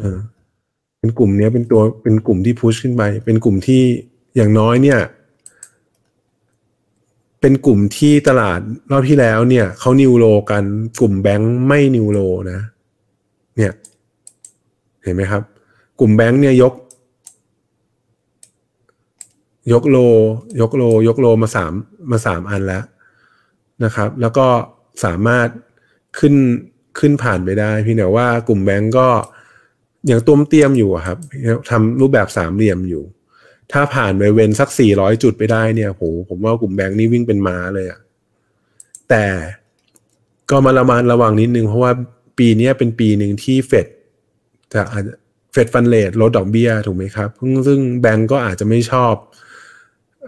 [0.00, 0.18] เออ
[0.98, 3.82] เป็นกลุ่มเนี้ยเป็นตัวเป็นกลุ่มที่พุชขึ้นไป เป็นกลุ่มที่
[4.36, 5.00] อย่างน้อยเนี่ย
[7.40, 10.64] เป็นกลุ่มที่ตลาดรอบที่แล้วเนี่ยเขานิวโลกัน
[11.00, 12.18] กลุ่มแบงค์ไม่นิวโล
[12.52, 12.60] นะ
[13.56, 13.72] เนี่ย
[15.02, 15.42] เห็นไหมครับ
[16.00, 16.74] กลุ่มแบงค์เนี่ยยก
[19.72, 19.96] ยกโล
[20.60, 21.72] ยกโล ยกโลมาสาม
[22.10, 22.84] มาสามอันแล้ว
[23.84, 24.46] นะครับ แล้วก็
[25.04, 25.48] สามารถ
[26.18, 26.34] ขึ้น
[26.98, 29.08] ขึ้นผ่านไปได้ พี่แต่ว่ากลุ่มแบงก์ก็
[30.08, 31.18] อยังต้วมเตี้ยมอยู่ครับ
[31.70, 33.04] ทำรูปแบบสามเหลี่ยมอยู่
[33.72, 38.00] ถ้าผ่านไปเวนสักสี่ร้อยจุดไปได้เนี่ยโหผมว่ากลุ่มแบงก์นี่วิ่งเป็นม้าเลยอะ
[39.08, 39.24] แต่
[40.50, 41.92] ก็มาระมัดระวังนิดนึง เพราะว่า
[42.38, 43.86] ปีนี้เป็นปีหนึ่งที่เฟด
[44.72, 45.14] จะอาจจะ
[45.52, 49.14] Fed Fund Rate ลดดอกเบี้ยถูกไหมครับซึ่งซึ่งแบงก์ก็อาจจะไม่ชอบ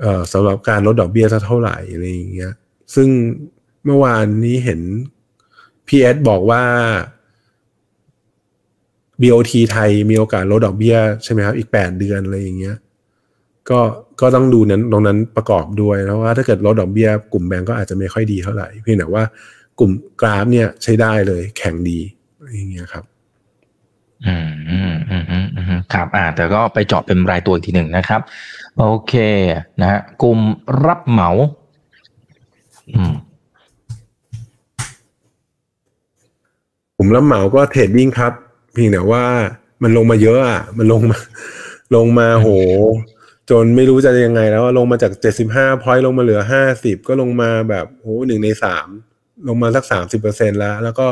[0.00, 2.52] เอ่อสำหรับการลดดอกเบี้ยสักเท่าไหร่อะไรอย่างเงี้ย
[2.94, 3.08] ซึ่ง
[3.84, 4.80] เมื่อวานนี้เห็น
[5.86, 6.62] พีเอสบอกว่า
[9.20, 12.76] BOT ไทยมีโอกาสลดดอกเบี้ยใช่ไหมครับอีกแปดเดือนอะไรอย่างเงี้ย
[13.70, 13.80] ก็
[14.20, 19.24] ก็ต้องดูนั้นตรงนั้นประกอบด้วยแล้วว่าถ้าเกิดลดดอกเบี้ยกลุ่มแบงก์ก็อาจจะไม่ค่อยดีเท่าไหร่เพียงแต่ว่า
[19.78, 19.90] กลุ่ม
[20.20, 21.98] กราฟเนี่ยใช้ได้เลยแข็งดี
[22.54, 23.04] อย่างเงี้ยครับ
[24.26, 28.20] อืมอืมอืมอืมอืมครับ อ่า แต่ก็ไปเจาะเป็นรายตัวอีกทีหนึ่งนะครับ
[28.78, 29.14] โอเค
[29.80, 30.38] นะฮะกลุ่ม
[30.86, 31.30] รับเหมา
[32.96, 33.14] อืม
[36.96, 38.32] ผมรับเหมาก็ trading ครับ
[38.72, 39.24] เพียงแต่ว่า
[39.82, 41.18] มันลงมาเยอะอะมันลงมา
[41.96, 42.48] ลงมาโห
[43.50, 48.88] จนไม่รู้จะยังไงแล้วอะลงมาจากเจ็ดสิบห้า point ลงมาเหลือห้าสิบก็ลงมาแบบโหหนึ่งในสาม
[49.48, 51.08] ลงมาสักสามสิบเปอร์เซ็นต์แล้ว แล้วก็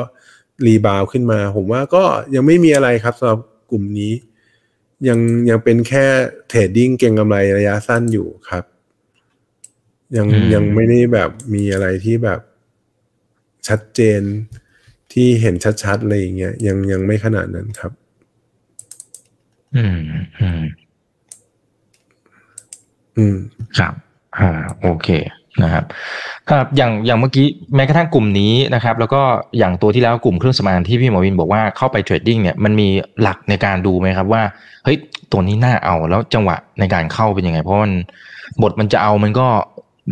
[0.67, 2.05] rebound ขึ้นมา ผมว่าก็
[2.35, 3.41] ยังไม่มีอะไรครับสำหรับ
[3.71, 4.13] กลุ่มนี้
[5.09, 5.19] ยัง
[5.51, 6.07] ยังเป็นแค่
[6.49, 8.65] trading เก็งกำไรระยะสั้นอยู่ครับ
[10.17, 12.41] ยังอืมยังไม่ได้แบบมีอะไรที่แบบ
[13.69, 14.23] ชัดเจน
[15.13, 17.93] ที่เห็นชัดๆอะไรอย่างเงี้ยยังยังไม่ขนาดนั้นครับ
[19.77, 19.99] อืม
[20.41, 20.63] อืม
[23.17, 23.37] อืม
[23.79, 23.95] ครับ
[24.39, 24.51] อ่า
[24.83, 25.09] โอเค
[25.63, 25.85] นะครับ
[26.51, 29.23] ครับอย่างอย่างเมื่อกี้แม้กระทั่งกลุ่มนี้นะครับ แล้วก็
[29.59, 32.89] อย่างตัวที่แล้วกลุ่มเครื่องสำอางที่พี่หมอวินบอกว่าเข้าไป trading เนี่ยมันมี
[33.23, 34.43] หลักในการดูไหมครับว่า
[34.85, 34.97] เฮ้ย
[35.33, 37.93] ตัวนี้น่าเอาแล้วจังหวะในการเข้าเป็นยังไง เพราะมัน
[38.63, 39.47] บทมันจะเอามันก็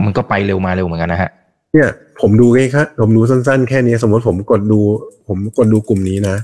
[0.04, 1.30] มันก็ไปเร็วมาเร็วเหมือนกันนะฮะ
[1.72, 1.90] เนี่ย
[2.20, 4.80] ผมดูแค่ครับผมดูสั้นๆ แค่นี้สมมติผมกดดู
[5.28, 6.36] ผมกดดูกลุ่มนี้นะ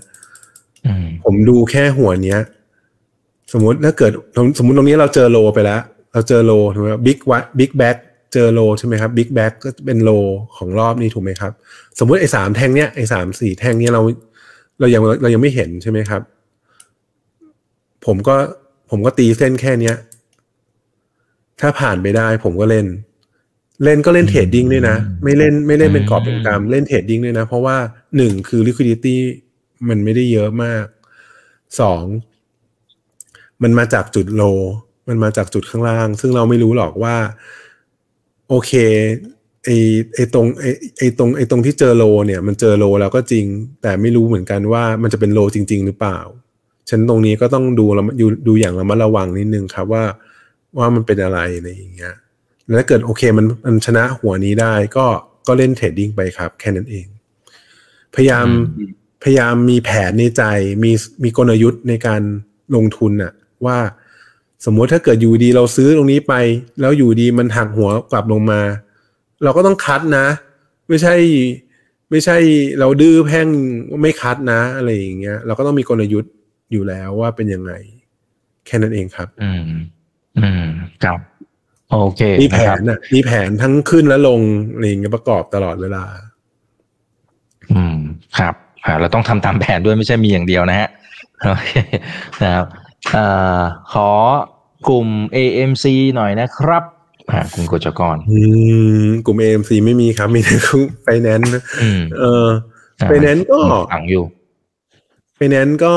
[0.87, 2.41] อืมผมดูแค่หัวเนี้ย
[3.53, 4.13] สมมติถ้าเกิด
[4.59, 5.81] สมมติตรงนี้เราเจอ low ไปแล้ว
[6.13, 7.97] เราเจอ low ถูกไหมบิ๊กวัดบิ๊กแบ็ก
[8.33, 10.11] เจอ low ใช่ไหมครับบิ๊กแบ็กก็เป็น low
[10.57, 11.53] ของรอบนี้ถูกไหมครับ
[11.99, 14.03] สมมติไอ้สามแท่งเนี้ยไอ้สามสี่แท่งเนี้ยเรา
[14.81, 16.23] เรายังเรายังไม่เห็นใช่ไหมครับ
[18.07, 18.37] ผมก็
[18.91, 19.97] ผมก็ตีเส้นแค่เนี้ย
[21.61, 22.87] ถ้าผ่านไปได้ผมก็เล่น
[23.83, 27.77] เล่นก็เล่น trading ด้วยนะ ไม่เล่นไม่เล่นเป็นกอบเป็นกำเล่น trading ด้วยนะ เพราะว่า
[28.17, 29.17] หนึ่งคือ liquidity
[29.89, 30.85] มันไม่ได้เยอะมาก
[31.81, 32.03] สอง
[33.63, 34.43] มันมาจากจุดโล
[35.09, 37.17] มันมาจากจุดข้างล่าง ซึ่งเราไม่รู้หรอกว่า
[38.49, 38.73] โอเค
[39.65, 39.71] ไอ
[40.15, 40.65] ไอตรงไอ
[40.99, 43.45] ไอตรงไอตรงที่เจอโล เนี่ย มันเจอโลแล้วก็จริง
[43.83, 46.19] แต่ไม่รู้เหมือนกันว่ามันจะเป็นโลจริง ๆ หรือเปล่า
[46.91, 50.05] ฉันตรงนี้ก็ต้องดูแล้วดูดูอย่างระมัดระวังนิดนึงครับว่า
[50.79, 52.15] ว่ามันเป็นอะไรอะไรอย่างเงี้ย
[52.69, 55.07] แล้วถ้าเกิดโอเคมันมันชนะหัวนี้ได้ ก็
[55.47, 57.07] ก็เล่นเทรดดิ้งไปครับ แค่นั้นเอง
[58.15, 58.47] พยายาม
[59.23, 60.43] พยายามมีแผนในใจ
[60.85, 60.93] มี
[61.23, 62.23] มีกลยุทธ์ในการ
[62.75, 63.33] ลงทุนอะ
[63.67, 63.79] ว่า
[64.65, 66.35] สมมุติถ้าเกิดอยู่ดีเราซื้อตรงนี้ไป
[66.81, 68.61] แล้วอยู่ดีมันหักหัวกลับลงมา
[69.43, 70.27] เราก็ต้องคัดนะ
[70.89, 71.15] ไม่ใช่
[72.11, 72.37] ไม่ใช่
[72.79, 73.49] เราดื้อแพ่ง
[74.03, 76.33] ไม่คัดนะ อะไรอย่างเงี้ยเราก็ต้องมีกลยุทธ์
[76.73, 77.73] อยู่แล้วว่าเป็นยังไง
[78.67, 79.63] แค่นั้นเองครับ อืม
[80.39, 80.65] อืม
[81.05, 81.19] ครับ
[81.93, 84.41] โอเคมีแผะครับนน่ะมีแผนทั้งขึ้นและลง
[84.73, 86.05] อะไรอย่างเงี้ยประกอบตลอดเวลา
[87.73, 87.97] อืม
[88.39, 88.55] ครับ
[88.85, 90.89] อ่าเราต้องทำตามแผนด้วยไม่ใช่มีอย่างเดียวนะฮะ
[91.47, 91.73] โอเค
[92.43, 92.67] นะครับ
[93.13, 93.27] เอ่
[93.59, 93.61] อ
[93.93, 94.09] ขอ
[94.89, 96.85] กลุ่ม AMC หน่อยนะครับ
[97.31, 98.41] อ่าคุณกจกร อื
[99.07, 102.47] ม กลุ่ม AMC ไม่มีครับ มีแต่กลุ่มไฟแนนซ์อืมเออ
[103.09, 103.59] ไฟแนนซ์ก็
[103.93, 104.25] ฝังอยู่
[105.37, 105.95] ไฟแนนซ์ก็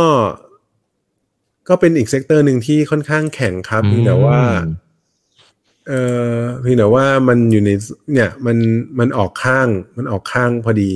[1.69, 4.39] ก็เป็นอีก sector หนึ่งที่ค่อนข้างแข็งครับเพียงแต่ว่า
[5.87, 5.93] เอ
[6.35, 7.71] อเพียงแต่ว่ามันอยู่ใน
[8.13, 8.57] เนี่ยมัน
[8.99, 9.67] มันออกข้าง
[9.97, 10.93] มันออกข้างพอดี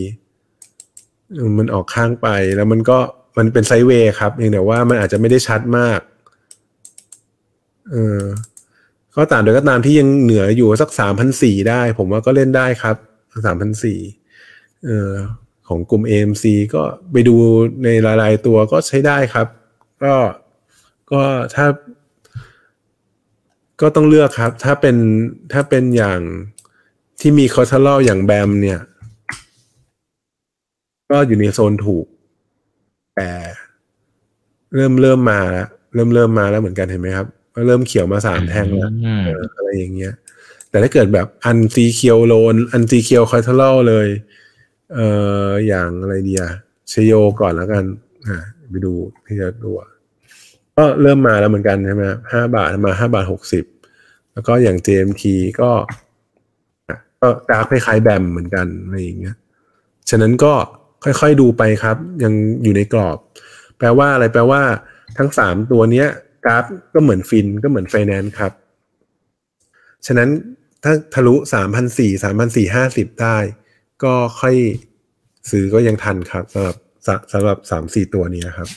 [1.60, 3.00] มันออกข้างไปแล้วมันก็
[3.38, 6.00] มันเป็น sideway ครับเพียงแต่ว่ามันอาจจะไม่ได้ชัดมาก
[7.92, 8.22] เออ
[9.16, 12.96] ก็ตามโดยก็ตามที่ยังเหนืออยู่สักสามพันสี่ได้ ผมว่าก็เล่นได้ครับ
[13.46, 14.00] สามพันสี่
[14.86, 15.12] เออ
[15.68, 17.36] ของกลุ่ม AMC ก็ไปดู
[17.84, 17.90] ใน
[18.22, 19.48] รายๆตัวก็ใช้ได้ครับ
[20.04, 20.16] ก็
[21.12, 21.22] ก็
[21.56, 21.66] ถ้า
[23.82, 24.98] ก็ต้องเลือกครับ ถ้าเป็น
[25.54, 26.20] ถ้าเป็นอย่าง
[27.20, 28.80] ที่มี collateral อย่าง BAM เนี่ย
[31.12, 32.06] ก็อยู่ในโซนถูก
[33.16, 33.30] แต่
[34.76, 40.14] เริ่มเริ่มมาแล้วเริ่มเริ่มมาแล้วเหมือนกันเห็นไหมครับก็เริ่มเขียวมาสามแท่งแล้วอืมเอออะไรอย่างเงี้ย
[40.70, 44.08] แต่ถ้าเกิดแบบ unsecure loan unsecure collateralเลย
[44.94, 45.08] เอ่
[45.46, 46.44] ออย่างอะไรเดีย
[46.92, 47.84] ชโยก่อนแล้วกัน
[48.28, 48.38] อ่า
[48.70, 48.94] ไปดู
[49.26, 49.90] ที่จะดูอะ
[50.78, 53.64] ก็เริ่มมาแล้วเหมือนกันใช่ไหมห้าบาทมาห้าบาทหกสิบ
[54.34, 55.24] แล้วก็อย่าง JMT
[55.62, 55.72] ก็
[57.22, 59.36] ก็กราฟคล้ายๆแบมเหมือนกันอะไรอย่างเงี้ย
[60.10, 60.54] ฉะนั้นก็
[61.04, 63.18] ค่อยๆดูไปครับ ยังอยู่ในกรอบ
[63.78, 64.62] แปลว่าอะไรแปลว่า
[65.18, 66.08] ทั้งสามตัวเนี้ย
[66.44, 68.52] กราฟก็เหมือนฟินก็เหมือนไฟแนนซ์ครับ
[70.06, 70.30] ฉะนั้น
[70.84, 73.38] ถ้าทะลุสามพันสี่สามพันสี่ห้าสิบได้
[74.04, 74.56] ก็ค่อย
[75.50, 76.76] ซื้อก็ยังทันครับสำหรับ
[77.34, 78.70] สำหรับสามสี่ตัวนี้ครับ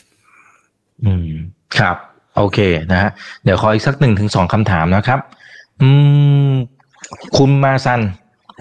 [1.04, 1.28] อืม
[1.78, 1.96] ครับ
[2.36, 2.58] โอเค
[2.92, 3.10] นะฮะ
[3.44, 5.20] เดี๋ยวขออีกสักหนึ่งถึงสองคำถามนะครับ
[5.82, 5.90] อื
[6.50, 6.52] ม
[7.36, 8.00] คุณมาซัน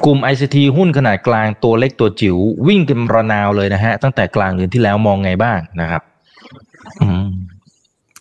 [0.05, 2.37] กลุ่ม ICT หุ้นขนาดกลางตัวเล็กตัวจิ๋ว
[2.67, 6.01] วิ่งกันระนาวเลยนะฮะ ตั้งแต่กลางเดือนที่แล้วมองไงบ้างนะครับ
[7.01, 7.27] อืม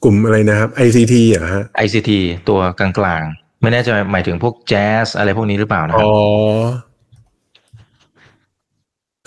[0.04, 2.10] กลุ่มอะไรนะครับ ICT เหรอฮะ ICT
[2.48, 2.90] ตัวกลา
[3.20, 6.12] งๆ ไม่แน่ใจหมายถึงพวกแจ๊สอะไรพวกนี้หรือเปล่านะคอ๋รับอ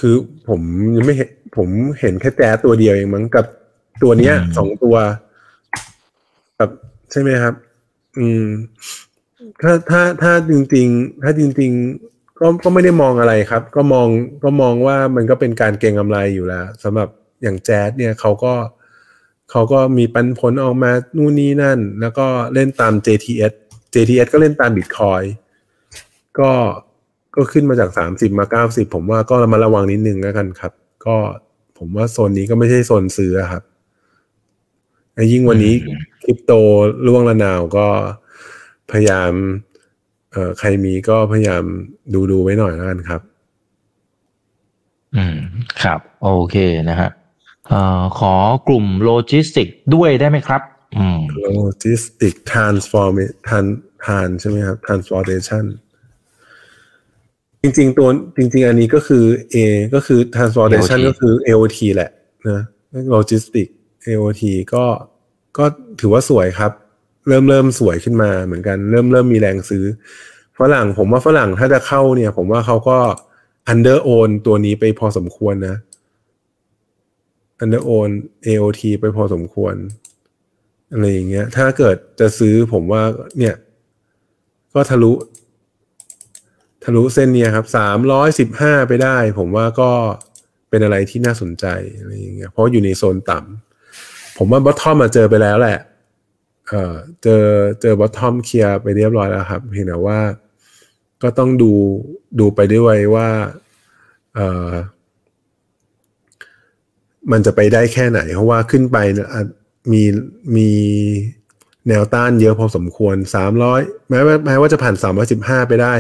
[0.02, 0.16] คือ
[0.48, 0.62] ผม
[0.96, 3.46] ยังไม่เห็นผมเห็นแค่แจ๊สตัวเดียวเองมั้งกับ
[4.04, 4.96] ตัวเนี้ยอืมสองตัว
[6.60, 6.70] กับ
[7.12, 7.54] ใช่ไหมครับ
[8.20, 8.46] อืม
[9.62, 11.72] ถ้าถ้าถ้าจริง ๆ ถ้าจริง
[12.06, 14.08] ๆ ก็ก็ไม่ได้มองอะไรครับ ก็มอง
[14.44, 17.10] ก็มองว่ามันก็เป็นการเก็งกำไรอยู่แล้วสำหรับ
[17.42, 18.54] อย่างแจ๊สเนี่ยเขาก็
[19.52, 23.54] เขาก็มีปันผลออกมานู่นนี่นั่น แล้วก็เล่นตาม JTS
[23.94, 25.26] JTS ก็เล่นตาม Bitcoin
[26.40, 26.52] ก็
[27.36, 30.74] ก็ขึ้นมาจากสามสิบมาเก้าสิบผมว่าก็ระมาระวังนิดนึงแล้วกันครับ
[31.06, 31.18] ก็
[31.78, 33.64] ผมว่าโซนนี้ก็ไม่ใช่โซนซื้ออะครับ
[35.14, 35.76] ไอ้ยิ่งวันนี้
[36.24, 36.52] คริปโต
[37.08, 37.88] ล่วงระนาวก็
[38.92, 39.32] พยายาม
[40.32, 41.64] เอ่อใครมีก็พยายาม
[42.14, 43.22] ดูดูไว้หน่อยแล้วกันครับ
[45.16, 45.38] อืม
[45.84, 46.56] ครับ โอเค
[46.90, 47.10] นะฮะ
[47.70, 48.36] เอ่อขอ
[48.68, 50.62] กลุ่มโลจิสติกด้วยได้ไหมครับ
[50.98, 53.14] อืม logistic transform
[53.48, 53.66] tran
[54.04, 55.66] tran ใช่ไหมครับ transportation
[57.62, 59.58] จริงๆตัวจริง ๆ อันนี้ก็คือ A
[59.94, 62.12] ก็คือ transportation AOT ก็คือ AOT แหละ
[62.50, 62.64] นะ
[63.14, 63.68] logistic
[64.08, 64.86] AOT ก็
[65.58, 65.66] ก็
[66.00, 66.72] ถือว่าสวยครับ
[67.28, 69.86] เริ่มเริ่มสวยขึ้นมาเหมือนกัน เริ่มเริ่มมีแรงซื้อ
[70.60, 72.98] ฝรั่งผมว่าฝรั่งถ้าจะเข้าเนี่ย ผมว่าเขาก็
[73.72, 75.76] under own ตัวนี้ไปพอสมควรนะ
[77.64, 78.10] under own
[78.48, 79.76] AOT ไปพอสมควร
[80.92, 83.04] อะไรอย่างเงี้ย ถ้าเกิดจะซื้อผมว่า
[83.40, 83.56] เนี่ย
[84.74, 85.14] ก็ทะลุ
[86.84, 89.92] ทะลุเส้นเนี้ยครับสามร้อยสิบห้าไปได้ ผมว่าก็
[90.70, 91.66] เป็นอะไรที่น่าสนใจ
[92.00, 95.80] อะไรอย่างเงี้ยเพราะอยู่ในโซนต่ำผมว่าบอททอมมาเจอไปแล้วแหละ
[96.70, 97.46] เอ่อเจอ
[97.82, 100.20] เจอบอททอมเคลียร์ไปเรียบร้อยแล้วครับเพียงแต่ว่า
[101.22, 101.72] ก็ต้องดู
[102.40, 103.30] ดูไปด้วยว่า
[104.36, 104.70] เอ่อ
[107.32, 108.98] มันจะไปได้แค่ไหน เพราะว่าขึ้นไป
[109.92, 110.04] มี
[110.56, 110.70] มี
[111.88, 115.94] แนวต้านเยอะพอสมควรสามร้อยแม้ว่าแม้ว่าจะผ่านสามร้อยสิบห้าไปได้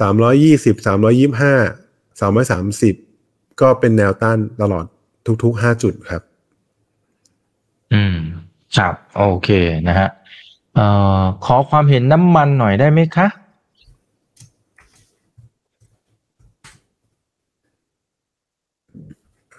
[0.00, 1.54] สามร้อยยี่สิบสามร้อยยี่ห้า
[2.20, 2.94] สามร้อยสามสิบ
[3.60, 4.84] ก็เป็นแนวต้านตลอด
[5.42, 6.22] ทุกๆห้าจุดครับ
[8.76, 9.48] ครับโอเค
[9.88, 10.08] นะฮะ
[10.74, 10.86] เอ่
[11.20, 13.26] อขอความเห็นน้ำมันหน่อยได้ไหมคะ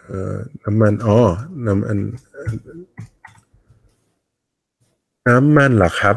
[0.05, 1.17] เอ่อน้ำมันอ๋อ
[1.65, 1.97] น้ำมัน
[5.27, 6.15] น้ำมันเหรอครับ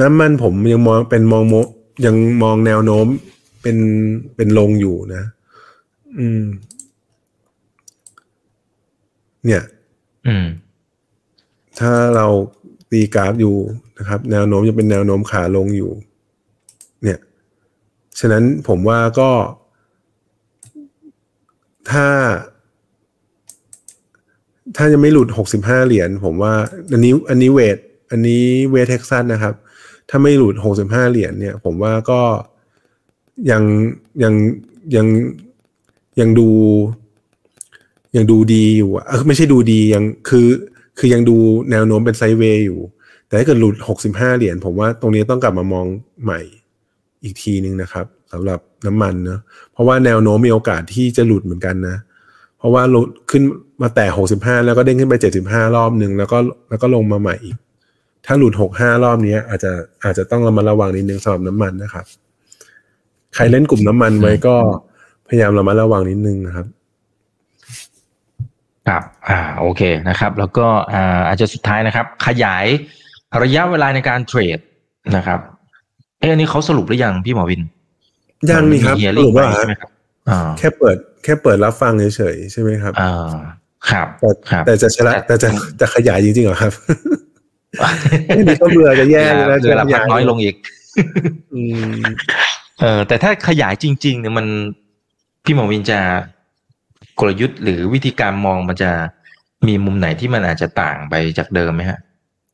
[0.00, 1.54] น้ำมันผมยังมองเป็นมองโม
[2.06, 3.06] ยังมองแนวโน้ม
[3.62, 3.76] เป็น
[4.36, 5.22] เป็นลงอยู่นะ
[6.18, 6.42] อืม
[9.46, 9.62] เนี่ย
[10.26, 10.46] อืม
[11.78, 12.26] ถ้าเรา
[12.90, 13.56] ตีกราฟอยู่
[13.98, 15.90] นะครับ แนวโน้มจะเป็นแนวโน้มขาลงอยู่
[17.02, 17.18] เนี่ย
[18.20, 19.30] ฉะนั้นผมว่าก็
[21.90, 22.06] ถ้า
[24.76, 26.52] ถ้ายังไม่หลุดหกสิบห้าเหรียญผมว่า
[26.92, 27.78] อันนี้ อันนี้เวท
[28.10, 29.54] อันนี้เวทเท็กซัสนะครับ
[30.08, 32.20] ถ้าไม่หลุดหกสิบห้าเหรียญเนี่ย ผมว่าก็
[33.50, 33.62] ยัง
[34.22, 34.34] ยัง
[34.96, 35.06] ยัง
[36.20, 36.48] ยังดู
[38.16, 40.48] ยังดูดีอยู่อะเออไม่ใช่ดูดียังคือ
[40.98, 41.36] คือยังดู
[41.70, 42.80] แนวโน้มเป็น sideway อยู่
[43.26, 45.86] แต่ถ้าเกิดหลุดหกสิบห้าเหรียญผมว่าตรงนี้ต้องกลับมามอง
[46.24, 46.40] ใหม่
[47.22, 49.40] อีกทีนึงนะครับสำหรับน้ำมันเนอะ
[49.72, 51.96] เพราะว่าแนวโน้มมีโอกาสที่จะหลุดเหมือนกันนะ
[52.58, 53.42] เพราะว่าหลุดขึ้น
[53.82, 56.38] มาแต่หกสิบห้าแล้วก็เด้งขึ้นไปเจ็ดสิบห้ารอบหนึ่งแล้วก็
[56.68, 57.56] แล้วก็ลงมาใหม่อีก
[58.26, 59.72] ถ้าหลุดหกห้ารอบนี้อาจจะ
[60.04, 62.04] อาจจะต้องระมัดระวังนิดนึงสำหรับน้ำมันนะครับ
[63.34, 64.56] ใครเล่นกลุ่มน้ำมันไว้ก็
[65.28, 66.66] พยายามระมัดระวังนิดนึงนะครับ
[68.88, 72.66] ครับอ่าโอเคนะครับ แล้วก็อ่าอาจจะสุดท้ายนะครับ ขยาย
[73.42, 74.58] ระยะเวลาในการเทรด
[75.16, 75.40] นะครับ
[76.18, 77.62] เอ้อันนี้เขาสรุปหรือยังพี่หมอวิน
[78.50, 79.90] ยังนี่ครับมีส hearing รุปว่าไปใช่ไหมครับ
[80.30, 83.34] อ่าแค่เปิด แค่เปิดรับฟังเฉยๆใช่ไหมครับอ่า
[83.90, 85.48] ครับแต่ครับแต่จะชนะแต่จะ
[85.80, 86.72] จะขยายจริงๆเหรอครับ
[88.26, 90.56] ไม่มีก็เบื่อจะแย่เลยนะเวลาจะขพัยากยน้อยลงอีก
[91.54, 91.60] อื
[91.92, 92.02] ม
[92.80, 94.46] เออแต่ถ้าขยายจริง ๆ เนี่ยมัน
[95.44, 95.98] พี่หมอวินจะ
[97.22, 98.90] กลยุทธ์หรือวิธีการมองมันจะ
[99.66, 101.98] มีมุมไหนที่มันอาจจะต่างไปจากเดิมไหมฮะ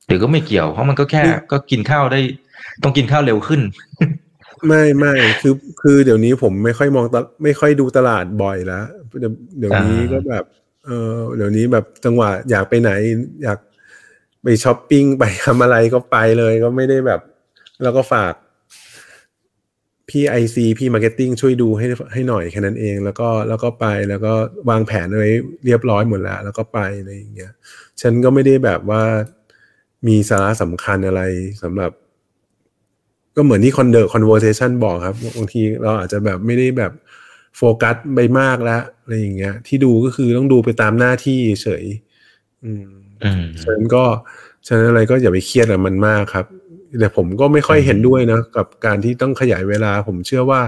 [0.07, 2.21] หรือก็ไม่เกี่ยวเพราะมันก็แค่ก็กินข้าวได้
[2.83, 3.61] ต้องกินข้าวเร็วขึ้น
[4.67, 8.85] ไม่ไม่คือคือเดี๋ยวนี้ผมไม่ค่อยมองตลไม่ค่อยดูตลาดบ่อยแล้ว
[9.19, 10.45] เดี๋ยวเดี๋ยวนี้อ่าก็แบบ
[10.85, 12.91] เออเดี๋ยวนี้แบบจังหวะอยากไปไหน
[13.43, 13.59] อยาก
[14.43, 17.21] ไปช้อปปิ้งไปทำอะไรก็ไปเลยก็ไม่ได้แบบ
[17.83, 18.35] แล้วก็ฝาก
[20.09, 24.33] พี่ IC พี่ marketing ช่วยดูให้ให้หน่อยแค่นั้นเอง แล้วก็แล้วก็ไปแล้วก็
[24.69, 25.31] วางแผนไว้
[25.65, 27.53] เรียบร้อยหมดแล้ว แล้วก็ไปอะไรอย่างเงี้ย
[28.01, 29.03] ฉันก็ไม่ได้แบบว่า
[30.07, 31.23] มีสาระสำคัญอะไร
[31.63, 31.93] สำหรับ
[33.37, 36.93] ก็เหมือนที่คอนเดอร์ conversation บอกครับบางทีเราอาจจะแบบไม่ได้แบบ
[37.57, 41.85] โฟกัสไปมากแล้วอะไรอย่างเงี้ย ที่ดูก็คือต้องดูไปตามหน้าที่เฉย
[42.65, 42.87] อืม
[43.25, 44.05] อืมฉะนั้นก็
[44.67, 46.47] ฉะนั้นอะไรก็อย่าไปเครียดกับมันมากครับ
[46.99, 50.61] แต่ผมก็ไม่ค่อยเห็นด้วยนะกับการที่ต้องขยายเวลา ผมเชื่อว่า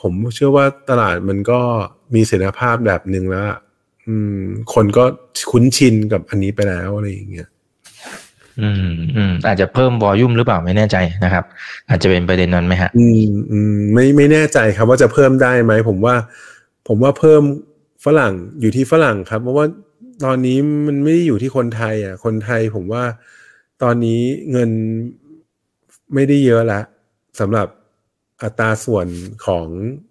[0.00, 1.60] ผมเชื่อว่าตลาดมันก็
[2.14, 3.58] มีเสถียรภาพแบบหนึ่งแล้วอะ
[4.06, 4.40] อืม
[4.74, 5.04] คนก็
[5.50, 7.48] คุ้นชินกับอันนี้ไปแล้วอะไรอย่างเงี้ย
[8.60, 11.44] อืมอืมอาจจะเพิ่มวอลลุ่มหรือเปล่าไม่แน่ใจนะครับ
[11.88, 16.14] อาจจะเป็นประเด็นนั้นไหมฮะ อืมอืมไม่ไม่แน่ใจครับว่าจะเพิ่มได้ไหมผมว่า
[16.88, 17.42] ผมว่าเพิ่ม
[18.04, 19.66] ฝรั่งอยู่ที่ฝรั่งครับ เพราะว่า
[20.24, 23.02] ตอนนี้มันไม่ได้อยู่ที่คนไทย อะ คนไทยผมว่า
[23.82, 24.20] ตอนนี้
[24.50, 24.70] เงิน
[26.14, 26.80] ไม่ได้เยอะละ
[27.40, 27.68] สำหรับ
[28.42, 29.08] อัตราส่วน
[29.46, 29.66] ของ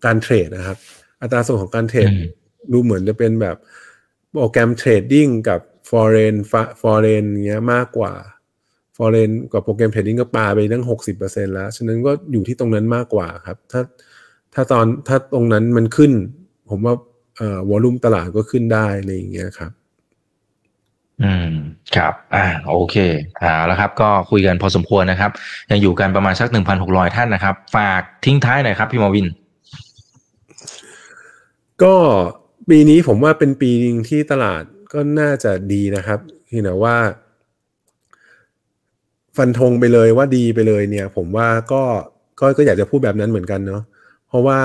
[0.05, 0.77] การ trade นะครับ
[1.21, 2.25] อัตราส่วนของการ trade อืม
[2.71, 3.57] ดูเหมือนจะเป็นแบบ
[4.33, 5.59] program trading กับ
[5.89, 6.35] foreign
[6.81, 8.13] foreign เงี้ยมากกว่า
[8.97, 13.81] foreign กับ program trading ก็ปาไปตั้งหกสิบเปอร์เซ็นแล้ว ฉะนั้นก็อยู่ที่ตรงนั้นมากกว่าครับ ถ้า
[14.53, 16.11] ถ้าตอนถ้าตรงนั้นมันขึ้น
[16.69, 16.95] ผมว่า
[17.37, 19.71] เอ่อ volume ตลาดก็ขึ้นได้อะไรอย่างเงี้ยครับ
[21.23, 21.51] อืม
[21.95, 22.95] ครับ อ่าโอเค
[23.41, 25.31] อ่าแล้วครับ ก็คุยกันพอสมควรนะครับ
[25.71, 29.27] ยังอยู่กันประมาณสักหนึ่งพันหกร้อยท่านนะครับ ฝากทิ้งท้ายหน่อยครับ พี่มอวิน
[31.83, 31.95] ก็
[32.69, 34.63] ปีนี้ผมว่าเป็นปีนึงที่ตลาด
[34.93, 36.95] ก็น่าจะดีนะครับเพียงแต่ว่า
[39.37, 41.83] ฟันธงไปเลยว่าดีไปเลยเนี่ย ผมว่าก็
[42.39, 43.83] ก็ก็อยากจะพูดแบบนั้นเหมือนกันเนาะ
[44.27, 44.59] เพราะว่า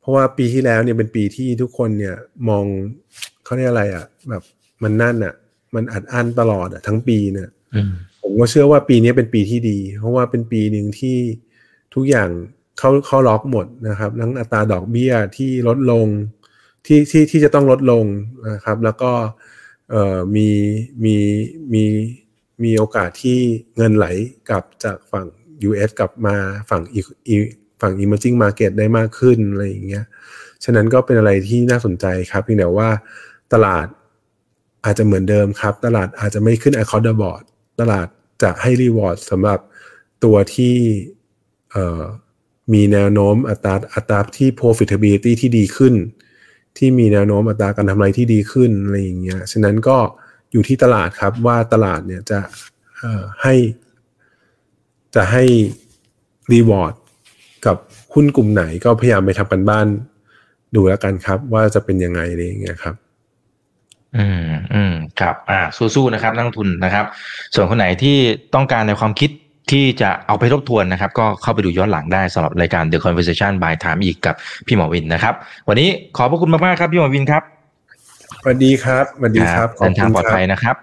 [0.00, 2.16] เพราะว่าปีที่แล้วเนี่ยเป็นปีที่ทุกคนเนี่ย
[2.48, 2.64] มอง
[3.44, 4.42] เขาเรียกอะไรอะ่ะ แบบ
[4.82, 5.34] มันนั่นอะ่ะ
[5.74, 7.92] มันอัดอั้นตลอดอะ่ะทั้งปีเนี่ยอืม
[8.22, 11.18] ผมก็เชื่อว่าปีนี้เป็นปีที่ดี เพราะว่าเป็นปีหนึ่งที่
[11.94, 12.30] ทุกอย่าง
[12.78, 16.06] เข้าเข้าล็อกหมดนะครับทั้งอัตราดอกเบี้ยที่ลดลง
[16.86, 18.04] ที่ที่ที่จะต้องลดลง
[18.50, 19.12] นะครับ แล้วก็
[19.90, 20.48] เอ่อมี
[21.04, 21.16] มี
[21.72, 21.84] มี
[22.62, 23.38] มีโอกาสที่
[23.76, 24.06] เงินไหล
[24.48, 25.26] กลับจากฝั่ง
[25.68, 26.36] US กลับมา
[26.70, 27.34] ฝั่งอีอี
[27.80, 30.04] ฝั่ง emerging market ได้มากขึ้นอะไรอย่างเงี้ย
[30.64, 32.88] ฉะนั้นก็เป็นอะไรที่น่าสนใจครับเพียงแต่ว่า
[33.52, 33.86] ตลาด
[34.84, 37.42] อาจจะเหมือนเดิมครับ ตลาดอาจจะไม่ขึ้น across the board
[37.80, 38.06] ตลาด
[38.42, 39.58] จะให้ reward สำหรับ
[40.24, 40.76] ตัวที่
[42.72, 45.94] มีแนวโน้มอัตราอัตราที่ profitability ที่ดีขึ้น
[46.78, 49.98] ที่มีแนวโน้มอัตราการทำไรที่ดีขึ้นอะไรอย่างเงี้ยฉะนั้นก็
[50.52, 52.40] อยู่ที่ตลาดครับว่าตลาดเนี่ยจะ
[53.42, 53.54] ให้
[55.14, 55.44] จะให้
[56.52, 56.94] รีวอร์ด
[57.66, 57.76] กับ
[58.12, 59.86] หุ้นกลุ่มไหนก็พยายามไปทำกันบ้าน
[60.74, 62.94] ดูแล้วกันครับ ว่าจะเป็นยังไงอะไรอย่างเงี้ยครับ
[64.18, 65.60] อืมอืมครับ อ่า
[65.94, 67.04] สู้ๆนะครับนักลงทุนนะครับ
[67.54, 68.16] ส่วนคนไหนที่
[68.54, 69.30] ต้องการในความคิด
[69.70, 74.34] ที่จะเอาไปทบทวนนะครับ ก็เข้าไปดูย้อนหลังได้สำหรับรายการ The Conversation by Time อีกกับ
[74.66, 75.34] พี่หมอวินนะครับ
[75.68, 77.42] วันนี้ขอบพระคุณมากๆครับ พี่หมอวินครับ
[78.42, 80.76] สวัสดีครับสวัสดีครับขอบเดินทางคุณปลอดครับภัยนะครับ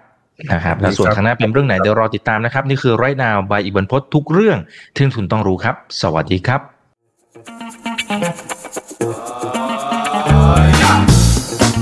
[0.52, 4.58] นะครับสวัสดีและส่วนครับข้างหน้าเป็นเรื่องไหนเดี๋ยวรอติดตามนะครับ นี่คือไรนาวบายอีกบรรพททุกเรื่อง
[4.94, 6.60] ที่นักลงทุนต้องรู้ครับ สวัสดีครับ